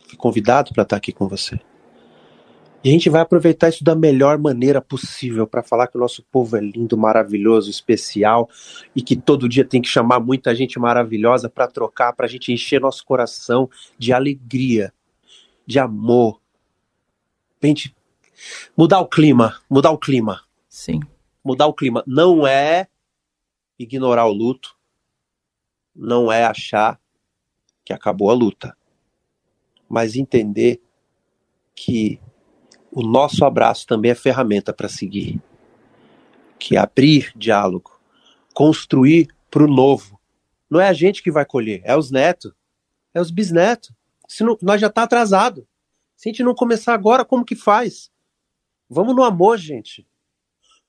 [0.07, 1.59] Fui convidado para estar aqui com você.
[2.85, 6.21] E a gente vai aproveitar isso da melhor maneira possível para falar que o nosso
[6.31, 8.47] povo é lindo, maravilhoso, especial
[8.95, 12.53] e que todo dia tem que chamar muita gente maravilhosa para trocar, para a gente
[12.53, 14.93] encher nosso coração de alegria,
[15.65, 16.39] de amor.
[17.59, 17.95] Pra gente
[18.77, 20.43] mudar o clima, mudar o clima.
[20.69, 20.99] Sim.
[21.43, 22.87] Mudar o clima não é
[23.79, 24.75] ignorar o luto,
[25.95, 26.99] não é achar
[27.83, 28.77] que acabou a luta,
[29.89, 30.81] mas entender
[31.73, 32.19] que
[32.91, 35.41] o nosso abraço também é ferramenta para seguir.
[36.57, 37.99] Que é abrir diálogo,
[38.53, 40.19] construir para o novo.
[40.69, 42.53] Não é a gente que vai colher, é os netos,
[43.13, 43.91] é os bisnetos.
[44.27, 45.67] Se não, nós já tá atrasado.
[46.15, 48.09] Se a gente não começar agora, como que faz?
[48.89, 50.07] Vamos no amor, gente.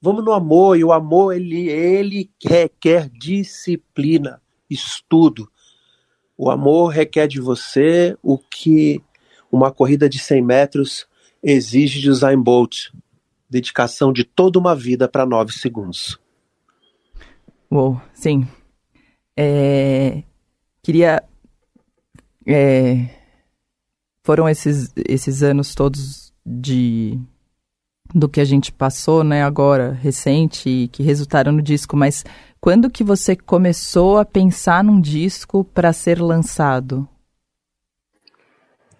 [0.00, 5.50] Vamos no amor, e o amor ele, ele requer disciplina, estudo.
[6.37, 9.03] O amor requer de você o que
[9.51, 11.07] uma corrida de 100 metros
[11.42, 12.90] exige de Usain Bolt
[13.49, 16.18] dedicação de toda uma vida para nove segundos.
[17.70, 18.46] Uou, sim.
[19.37, 20.22] É,
[20.83, 21.22] queria.
[22.46, 23.09] É,
[24.22, 27.18] foram esses, esses anos todos de
[28.16, 32.24] do que a gente passou, né, agora, recente, que resultaram no disco, mas
[32.59, 37.07] quando que você começou a pensar num disco para ser lançado?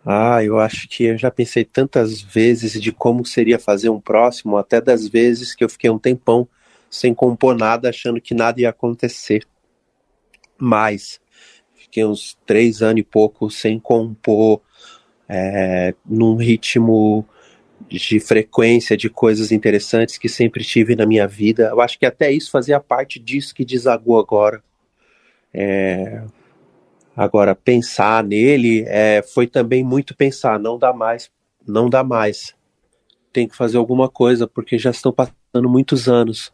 [0.05, 4.59] Ah, eu acho que eu já pensei tantas vezes de como seria fazer um próximo,
[4.59, 6.47] até das vezes que eu fiquei um tempão
[6.91, 9.47] sem compor nada, achando que nada ia acontecer.
[10.59, 11.19] Mas
[11.75, 14.61] fiquei uns três anos e pouco sem compor
[15.27, 17.27] é, num ritmo
[17.89, 21.69] de frequência de coisas interessantes que sempre tive na minha vida.
[21.71, 24.63] Eu acho que até isso fazia parte disso que desagou agora.
[25.53, 26.23] É,
[27.17, 31.31] Agora, pensar nele é, foi também muito pensar, não dá mais,
[31.67, 32.55] não dá mais.
[33.33, 36.53] Tem que fazer alguma coisa, porque já estão passando muitos anos.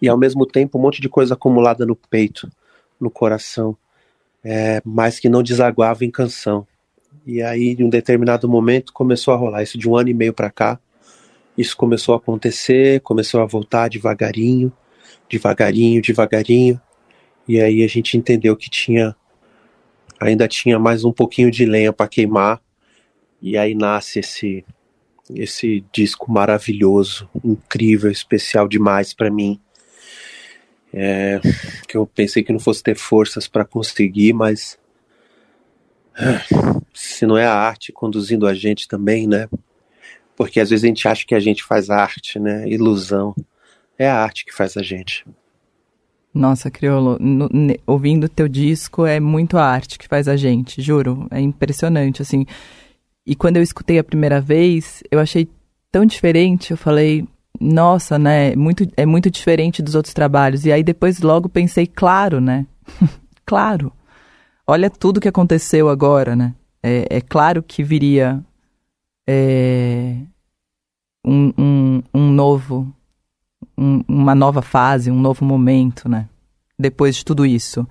[0.00, 2.48] E ao mesmo tempo, um monte de coisa acumulada no peito,
[3.00, 3.76] no coração,
[4.44, 6.64] é, mas que não desaguava em canção.
[7.26, 10.32] E aí, em um determinado momento, começou a rolar isso de um ano e meio
[10.32, 10.78] para cá.
[11.56, 14.72] Isso começou a acontecer, começou a voltar devagarinho,
[15.28, 16.80] devagarinho, devagarinho.
[17.46, 19.14] E aí a gente entendeu que tinha
[20.18, 22.60] ainda tinha mais um pouquinho de lenha para queimar
[23.42, 24.64] e aí nasce esse
[25.34, 29.58] esse disco maravilhoso, incrível, especial demais para mim.
[30.92, 31.40] É,
[31.88, 34.78] que eu pensei que não fosse ter forças para conseguir, mas
[36.94, 39.48] se não é a arte conduzindo a gente também, né?
[40.36, 42.68] Porque às vezes a gente acha que a gente faz arte, né?
[42.68, 43.34] Ilusão.
[43.98, 45.24] É a arte que faz a gente.
[46.32, 50.82] Nossa, Criolo, no, ne, ouvindo teu disco é muito a arte que faz a gente,
[50.82, 51.28] juro.
[51.30, 52.44] É impressionante, assim.
[53.24, 55.48] E quando eu escutei a primeira vez, eu achei
[55.92, 57.24] tão diferente, eu falei,
[57.60, 60.66] nossa, né, muito, é muito diferente dos outros trabalhos.
[60.66, 62.66] E aí depois logo pensei, claro, né?
[63.46, 63.92] claro.
[64.66, 66.52] Olha tudo que aconteceu agora, né?
[66.86, 68.44] É, é claro que viria
[69.26, 70.16] é,
[71.24, 72.94] um, um, um novo
[73.74, 76.28] um, uma nova fase, um novo momento, né?
[76.78, 77.88] Depois de tudo isso.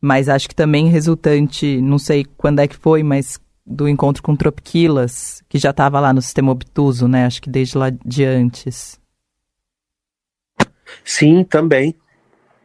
[0.00, 4.34] Mas acho que também resultante, não sei quando é que foi, mas do encontro com
[4.34, 7.26] Tropiquilas, que já estava lá no sistema obtuso, né?
[7.26, 8.98] Acho que desde lá de antes.
[11.04, 11.94] Sim, também.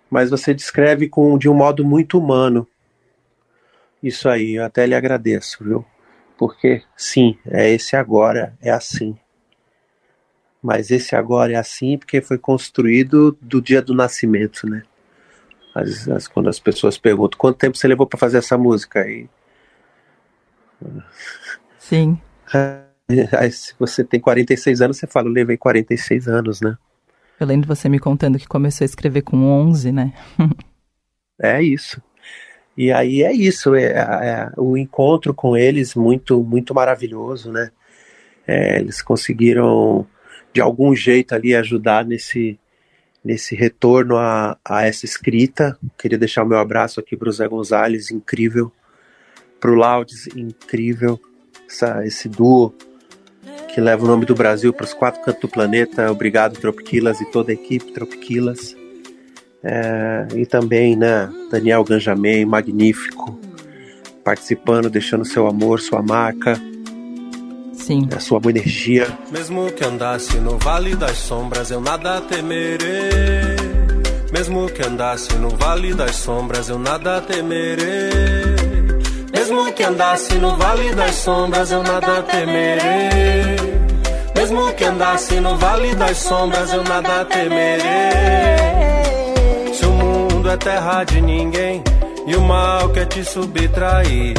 [0.09, 2.65] Mas você descreve com, de um modo muito humano.
[4.01, 5.85] Isso aí, eu até lhe agradeço, viu?
[6.37, 9.17] Porque, sim, é esse agora, é assim
[10.61, 14.83] mas esse agora é assim porque foi construído do dia do nascimento, né?
[15.73, 19.27] Às, vezes, quando as pessoas perguntam quanto tempo você levou para fazer essa música aí.
[21.79, 22.19] Sim.
[23.37, 26.77] Aí, se você tem 46 anos, você fala, eu levei 46 anos, né?
[27.37, 30.13] Eu lembro você me contando que começou a escrever com 11, né?
[31.37, 32.01] é isso.
[32.81, 37.69] E aí é isso, é, é, o encontro com eles muito muito maravilhoso, né?
[38.47, 40.07] É, eles conseguiram
[40.51, 42.59] de algum jeito ali ajudar nesse,
[43.23, 45.77] nesse retorno a, a essa escrita.
[45.95, 48.71] Queria deixar o meu abraço aqui para o Zé Gonzalez, incrível,
[49.59, 51.19] para o Laudes, incrível,
[51.69, 52.73] essa, esse duo
[53.71, 56.11] que leva o nome do Brasil para os quatro cantos do planeta.
[56.11, 58.80] Obrigado, Tropiquilas e toda a equipe Tropiquilas.
[59.63, 63.39] É, e também, né, Daniel Ganjamin, magnífico,
[64.23, 66.59] participando, deixando seu amor, sua marca.
[67.73, 68.07] Sim.
[68.15, 69.07] A sua boa energia.
[69.31, 73.71] Mesmo que andasse no vale das sombras, eu nada temerei.
[74.31, 78.11] Mesmo que andasse no vale das sombras, eu nada temerei.
[79.33, 83.57] Mesmo que andasse no vale das sombras, eu nada temerei.
[84.35, 88.90] Mesmo que andasse no vale das sombras, eu nada temerei.
[90.51, 91.81] É terra de ninguém
[92.27, 94.33] e o mal quer te subtrair,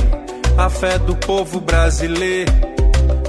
[0.58, 2.52] a fé do povo brasileiro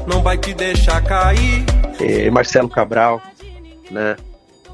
[0.06, 1.64] não vai te deixar cair.
[2.02, 3.22] E Marcelo Cabral,
[3.90, 4.18] né?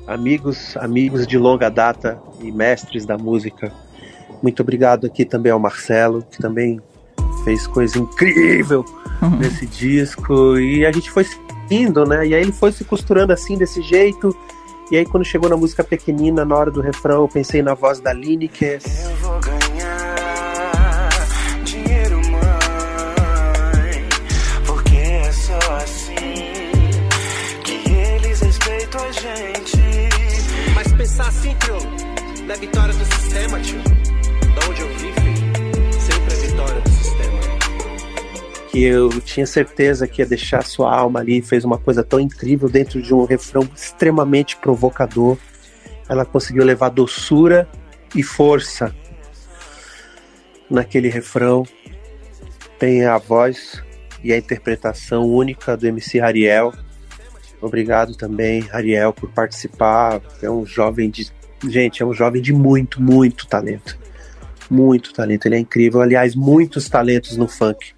[0.08, 3.72] Amigos, amigos de longa data e mestres da música.
[4.42, 6.82] Muito obrigado aqui também ao Marcelo, que também
[7.44, 8.84] fez coisa incrível
[9.22, 9.38] uhum.
[9.38, 10.58] nesse disco.
[10.58, 11.28] E a gente foi
[11.70, 12.26] indo, né?
[12.26, 14.36] E aí ele foi se costurando assim, desse jeito.
[14.92, 18.00] E aí quando chegou na música pequenina, na hora do refrão, eu pensei na voz
[18.00, 18.82] da Lineker.
[19.04, 21.10] Eu vou ganhar
[21.64, 24.10] dinheiro, mãe,
[24.66, 26.16] porque é só assim
[27.64, 29.80] que eles respeitam a gente.
[30.74, 31.78] Mas pensar assim, tio,
[32.48, 34.09] na vitória do sistema, tio.
[38.72, 42.70] Que eu tinha certeza que ia deixar sua alma ali, fez uma coisa tão incrível
[42.70, 45.38] dentro de um refrão extremamente provocador.
[46.08, 47.68] Ela conseguiu levar doçura
[48.16, 48.96] e força
[50.70, 51.66] naquele refrão.
[52.78, 53.84] Tem a voz
[54.24, 56.74] e a interpretação única do MC Ariel.
[57.62, 60.22] Obrigado também, Ariel, por participar.
[60.42, 61.28] É um jovem de.
[61.68, 63.98] Gente, é um jovem de muito, muito talento.
[64.70, 65.48] Muito talento.
[65.48, 66.02] Ele é incrível.
[66.02, 67.94] Aliás, muitos talentos no funk.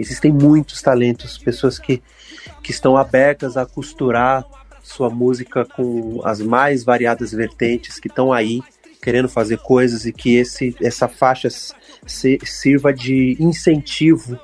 [0.00, 2.02] Existem muitos talentos, pessoas que,
[2.62, 4.44] que estão abertas a costurar
[4.82, 8.62] sua música com as mais variadas vertentes, que estão aí
[9.02, 14.38] querendo fazer coisas e que esse, essa faixa se, sirva de incentivo,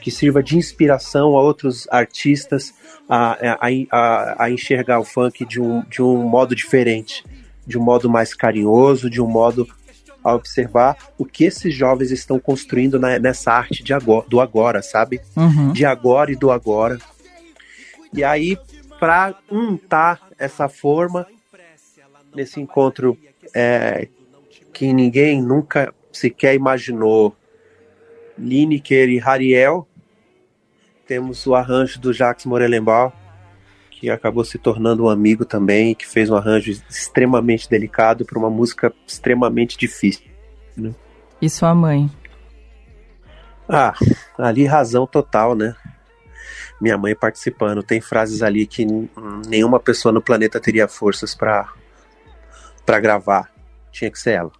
[0.00, 2.72] que sirva de inspiração a outros artistas
[3.08, 7.24] a, a, a, a enxergar o funk de um, de um modo diferente,
[7.66, 9.68] de um modo mais carinhoso, de um modo
[10.22, 14.82] a observar o que esses jovens estão construindo na, nessa arte de agora, do agora,
[14.82, 15.20] sabe?
[15.36, 15.72] Uhum.
[15.72, 16.98] De agora e do agora.
[18.12, 18.56] E aí,
[18.98, 21.26] para untar essa forma,
[22.34, 23.16] nesse encontro
[23.54, 24.08] é,
[24.72, 27.36] que ninguém nunca sequer imaginou,
[28.36, 29.86] Lineker e Hariel,
[31.06, 33.10] temos o arranjo do Jacques Morelenbaum,
[33.98, 38.48] que acabou se tornando um amigo também, que fez um arranjo extremamente delicado para uma
[38.48, 40.30] música extremamente difícil.
[40.76, 40.94] Né?
[41.42, 42.08] E sua mãe?
[43.68, 43.92] Ah,
[44.38, 45.74] ali razão total, né?
[46.80, 47.82] Minha mãe participando.
[47.82, 48.86] Tem frases ali que
[49.48, 51.68] nenhuma pessoa no planeta teria forças para
[52.86, 53.50] para gravar.
[53.90, 54.52] Tinha que ser ela.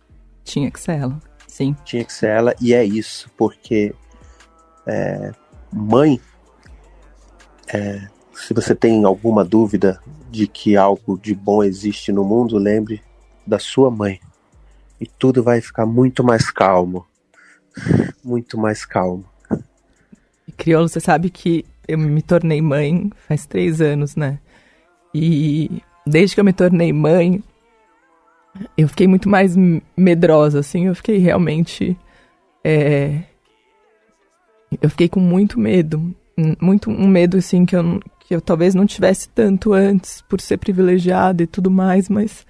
[0.43, 1.77] Tinha que ser ela, sim.
[1.85, 3.95] Tinha que ser ela, e é isso, porque
[4.87, 5.31] é,
[5.73, 6.21] mãe
[7.73, 8.09] é,
[8.47, 13.03] se você tem alguma dúvida de que algo de bom existe no mundo, lembre
[13.47, 14.21] da sua mãe.
[15.01, 17.07] E tudo vai ficar muito mais calmo.
[18.25, 19.25] Muito mais calmo.
[20.47, 24.41] E Criolo, você sabe que eu me tornei mãe faz três anos, né?
[25.15, 27.43] E desde que eu me tornei mãe,
[28.77, 29.55] eu fiquei muito mais
[29.97, 30.87] medrosa, assim.
[30.87, 31.97] Eu fiquei realmente.
[32.65, 33.23] É...
[34.83, 36.15] Eu fiquei com muito medo.
[36.61, 40.59] Muito um medo, assim, que eu, que eu talvez não tivesse tanto antes por ser
[40.59, 42.47] privilegiada e tudo mais, mas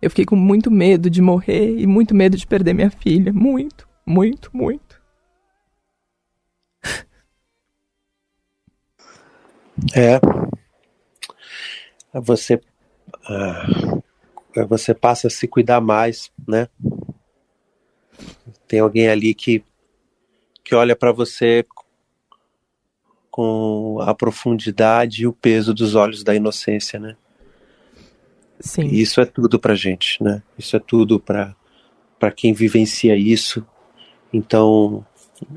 [0.00, 3.30] eu fiquei com muito medo de morrer e muito medo de perder minha filha.
[3.30, 4.98] Muito, muito, muito.
[9.94, 10.18] É.
[12.14, 12.54] Você.
[13.28, 14.02] Uh,
[14.66, 16.66] você passa a se cuidar mais, né?
[18.66, 19.62] Tem alguém ali que,
[20.64, 21.66] que olha para você
[23.30, 27.16] com a profundidade e o peso dos olhos da inocência, né?
[28.58, 28.86] Sim.
[28.88, 30.42] E isso é tudo pra gente, né?
[30.58, 31.56] Isso é tudo para
[32.18, 33.66] para quem vivencia isso.
[34.30, 35.06] Então,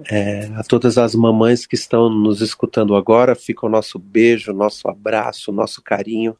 [0.10, 4.88] é, a todas as mamães que estão nos escutando agora, fica o nosso beijo, nosso
[4.88, 6.38] abraço, nosso carinho.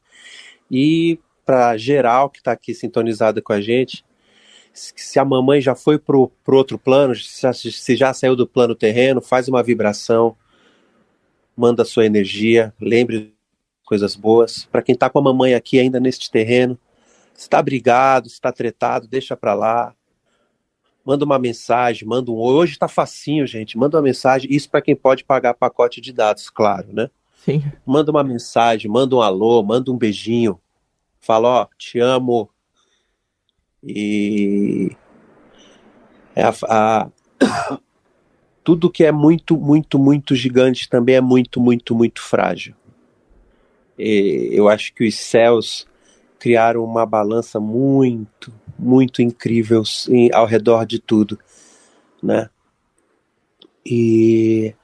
[0.70, 4.02] E para geral que está aqui sintonizada com a gente,
[4.72, 9.20] se a mamãe já foi pro, pro outro plano, se já saiu do plano terreno,
[9.20, 10.34] faz uma vibração,
[11.56, 13.34] manda sua energia, lembre
[13.84, 14.66] coisas boas.
[14.70, 16.78] Para quem está com a mamãe aqui ainda neste terreno,
[17.36, 19.94] está brigado, está tretado, deixa para lá.
[21.04, 23.76] Manda uma mensagem, manda um hoje está facinho, gente.
[23.76, 27.10] Manda uma mensagem, isso para quem pode pagar pacote de dados, claro, né?
[27.44, 27.62] Sim.
[27.84, 30.58] Manda uma mensagem, manda um alô, manda um beijinho.
[31.20, 32.48] Fala, ó, te amo.
[33.82, 34.96] E
[36.34, 37.78] é a, a
[38.64, 42.74] tudo que é muito, muito, muito gigante também é muito, muito, muito frágil.
[43.98, 45.86] E eu acho que os céus
[46.38, 49.82] criaram uma balança muito, muito incrível
[50.32, 51.38] ao redor de tudo,
[52.22, 52.48] né?
[53.84, 54.74] E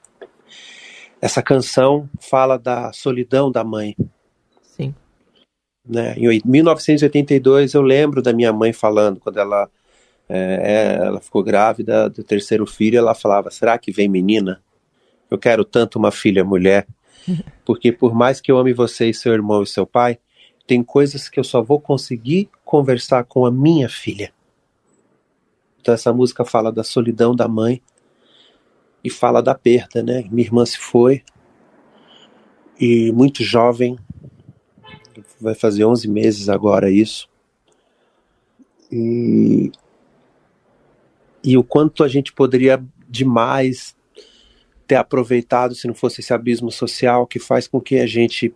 [1.20, 3.96] essa canção fala da solidão da mãe.
[4.62, 4.94] Sim.
[5.86, 6.14] Né?
[6.18, 9.70] Em 1982 eu lembro da minha mãe falando quando ela
[10.32, 14.62] é, ela ficou grávida do terceiro filho, ela falava: será que vem menina?
[15.30, 16.86] Eu quero tanto uma filha mulher,
[17.64, 20.18] porque por mais que eu ame você e seu irmão e seu pai,
[20.66, 24.32] tem coisas que eu só vou conseguir conversar com a minha filha.
[25.80, 27.82] Então essa música fala da solidão da mãe
[29.02, 30.24] e fala da perda, né?
[30.30, 31.22] Minha irmã se foi
[32.78, 33.98] e muito jovem,
[35.40, 37.28] vai fazer 11 meses agora isso.
[38.92, 39.70] E,
[41.42, 43.96] e o quanto a gente poderia demais
[44.86, 48.54] ter aproveitado se não fosse esse abismo social que faz com que a gente,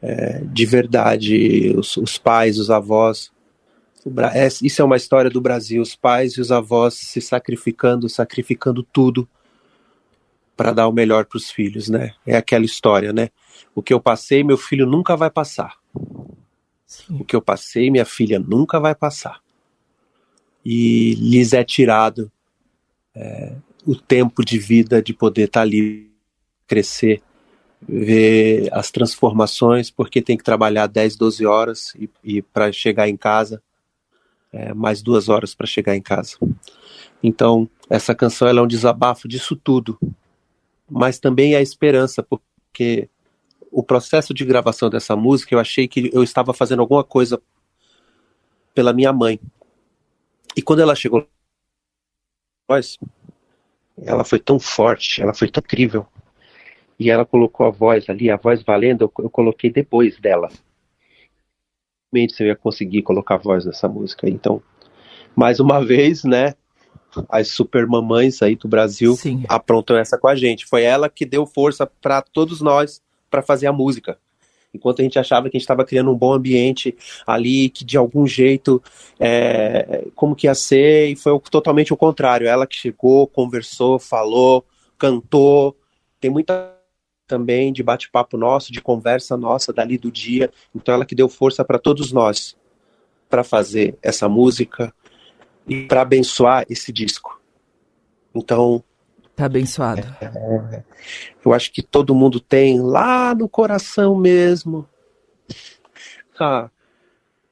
[0.00, 3.32] é, de verdade, os, os pais, os avós,
[4.32, 8.82] é, isso é uma história do Brasil, os pais e os avós se sacrificando, sacrificando
[8.82, 9.28] tudo
[10.56, 12.14] para dar o melhor para os filhos, né?
[12.26, 13.30] É aquela história, né?
[13.74, 15.76] O que eu passei, meu filho nunca vai passar.
[16.86, 17.18] Sim.
[17.20, 19.40] O que eu passei, minha filha nunca vai passar.
[20.64, 22.30] E lhes é tirado
[23.14, 23.54] é,
[23.86, 26.10] o tempo de vida de poder estar tá ali,
[26.66, 27.22] crescer,
[27.88, 33.16] ver as transformações, porque tem que trabalhar 10, 12 horas e, e para chegar em
[33.16, 33.62] casa,
[34.52, 36.36] é, mais duas horas para chegar em casa.
[37.22, 39.98] Então, essa canção é um desabafo disso tudo,
[40.88, 43.08] mas também é esperança, porque
[43.70, 47.40] o processo de gravação dessa música eu achei que eu estava fazendo alguma coisa
[48.74, 49.38] pela minha mãe.
[50.56, 51.26] E quando ela chegou,
[53.96, 56.06] ela foi tão forte, ela foi tão incrível.
[56.98, 60.50] E ela colocou a voz ali, a voz valendo, eu, eu coloquei depois dela.
[62.12, 64.28] Realmente eu ia conseguir colocar a voz nessa música.
[64.28, 64.62] Então,
[65.34, 66.54] mais uma vez, né?
[67.28, 69.44] as super mamães aí do Brasil Sim.
[69.48, 70.66] aprontam essa com a gente.
[70.66, 74.18] Foi ela que deu força para todos nós para fazer a música.
[74.72, 76.96] Enquanto a gente achava que a gente estava criando um bom ambiente
[77.26, 78.82] ali, que de algum jeito,
[79.18, 82.46] é, como que ia ser, e foi totalmente o contrário.
[82.46, 84.64] Ela que chegou, conversou, falou,
[84.98, 85.76] cantou.
[86.20, 86.76] Tem muita
[87.26, 90.50] também de bate-papo nosso, de conversa nossa dali do dia.
[90.74, 92.56] Então ela que deu força para todos nós
[93.28, 94.92] para fazer essa música,
[95.70, 97.40] e para abençoar esse disco.
[98.34, 98.82] Então.
[99.40, 100.02] Tá abençoado.
[100.20, 100.82] É,
[101.42, 104.86] eu acho que todo mundo tem lá no coração mesmo.
[106.38, 106.68] Ah,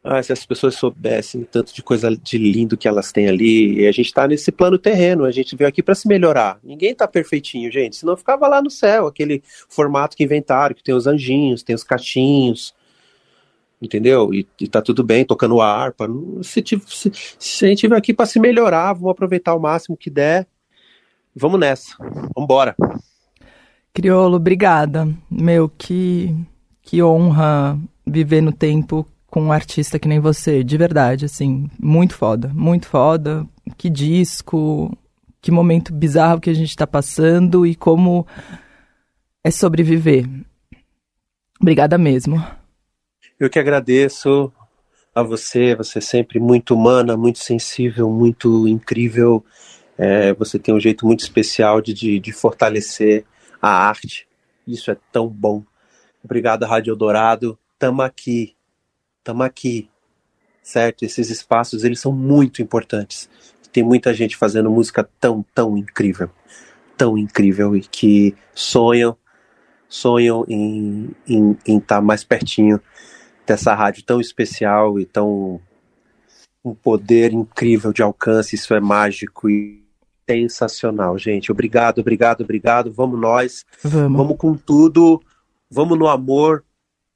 [0.05, 3.87] ah, se as pessoas soubessem tanto de coisa de lindo que elas têm ali, e
[3.87, 6.61] a gente está nesse plano terreno, a gente veio aqui para se melhorar.
[6.63, 10.95] Ninguém está perfeitinho, gente, senão ficava lá no céu, aquele formato que inventaram, que tem
[10.95, 12.75] os anjinhos, tem os cachinhos,
[13.81, 14.35] entendeu?
[14.35, 16.07] E, e tá tudo bem, tocando a harpa.
[16.43, 20.11] Se, se, se a gente veio aqui para se melhorar, vamos aproveitar o máximo que
[20.11, 20.47] der.
[21.39, 21.97] Vamos nessa.
[21.99, 22.75] Vamos embora.
[23.95, 25.09] Criolo, obrigada.
[25.31, 26.35] Meu, que,
[26.83, 32.15] que honra viver no tempo com um artista que nem você, de verdade, assim, muito
[32.15, 33.47] foda, muito foda.
[33.77, 34.97] Que disco,
[35.41, 38.27] que momento bizarro que a gente tá passando e como
[39.45, 40.29] é sobreviver.
[41.61, 42.43] Obrigada mesmo.
[43.39, 44.53] Eu que agradeço
[45.15, 49.45] a você, você é sempre muito humana, muito sensível, muito incrível.
[49.99, 53.25] É, você tem um jeito muito especial de, de, de, fortalecer
[53.61, 54.29] a arte.
[54.65, 55.65] Isso é tão bom.
[56.23, 57.59] Obrigado, Rádio Eldorado.
[57.77, 58.55] Tamo aqui.
[59.25, 59.91] Tamo aqui.
[60.63, 61.03] Certo?
[61.03, 63.29] Esses espaços, eles são muito importantes.
[63.73, 66.31] Tem muita gente fazendo música tão, tão incrível.
[66.97, 69.17] Tão incrível e que sonham,
[69.89, 72.81] sonham em estar em, em tá mais pertinho
[73.45, 75.61] dessa rádio tão especial e tão
[76.65, 79.88] um poder incrível de alcance, isso é mágico e
[80.29, 81.51] sensacional, gente.
[81.51, 82.93] Obrigado, obrigado, obrigado.
[82.93, 83.65] Vamos nós.
[83.83, 84.19] Vamos.
[84.19, 85.23] Vamos com tudo.
[85.71, 86.65] Vamos no amor.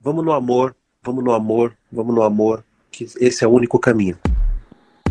[0.01, 0.75] Vamos no amor.
[1.03, 1.77] Vamos no amor.
[1.91, 2.65] Vamos no amor.
[2.91, 4.17] Que esse é o único caminho.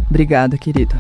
[0.10, 0.95] Obrigada, querido.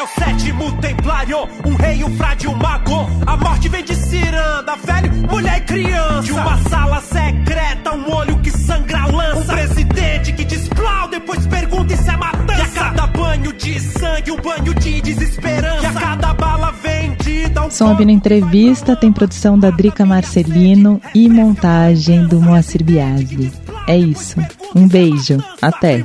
[0.00, 3.06] É o sétimo templário, um rei, um frade, um mago.
[3.26, 6.22] A morte vem de ciranda, velho, mulher e criança.
[6.22, 9.40] De uma sala secreta, um olho que sangra lança.
[9.40, 12.58] Um presidente que desplau, depois pergunta se é matança.
[12.58, 15.82] E a cada banho de sangue, um banho de desesperança.
[15.82, 21.28] E a cada bala vendida, um Som Ouvindo Entrevista tem produção da Drica Marcelino e
[21.28, 23.52] montagem do Moacir Biasi.
[23.86, 24.40] É isso.
[24.74, 25.36] Um beijo.
[25.60, 26.02] Até.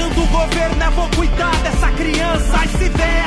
[0.00, 2.58] Pagando o governo, é eu vou cuidar dessa criança.
[2.58, 3.19] Aí se vê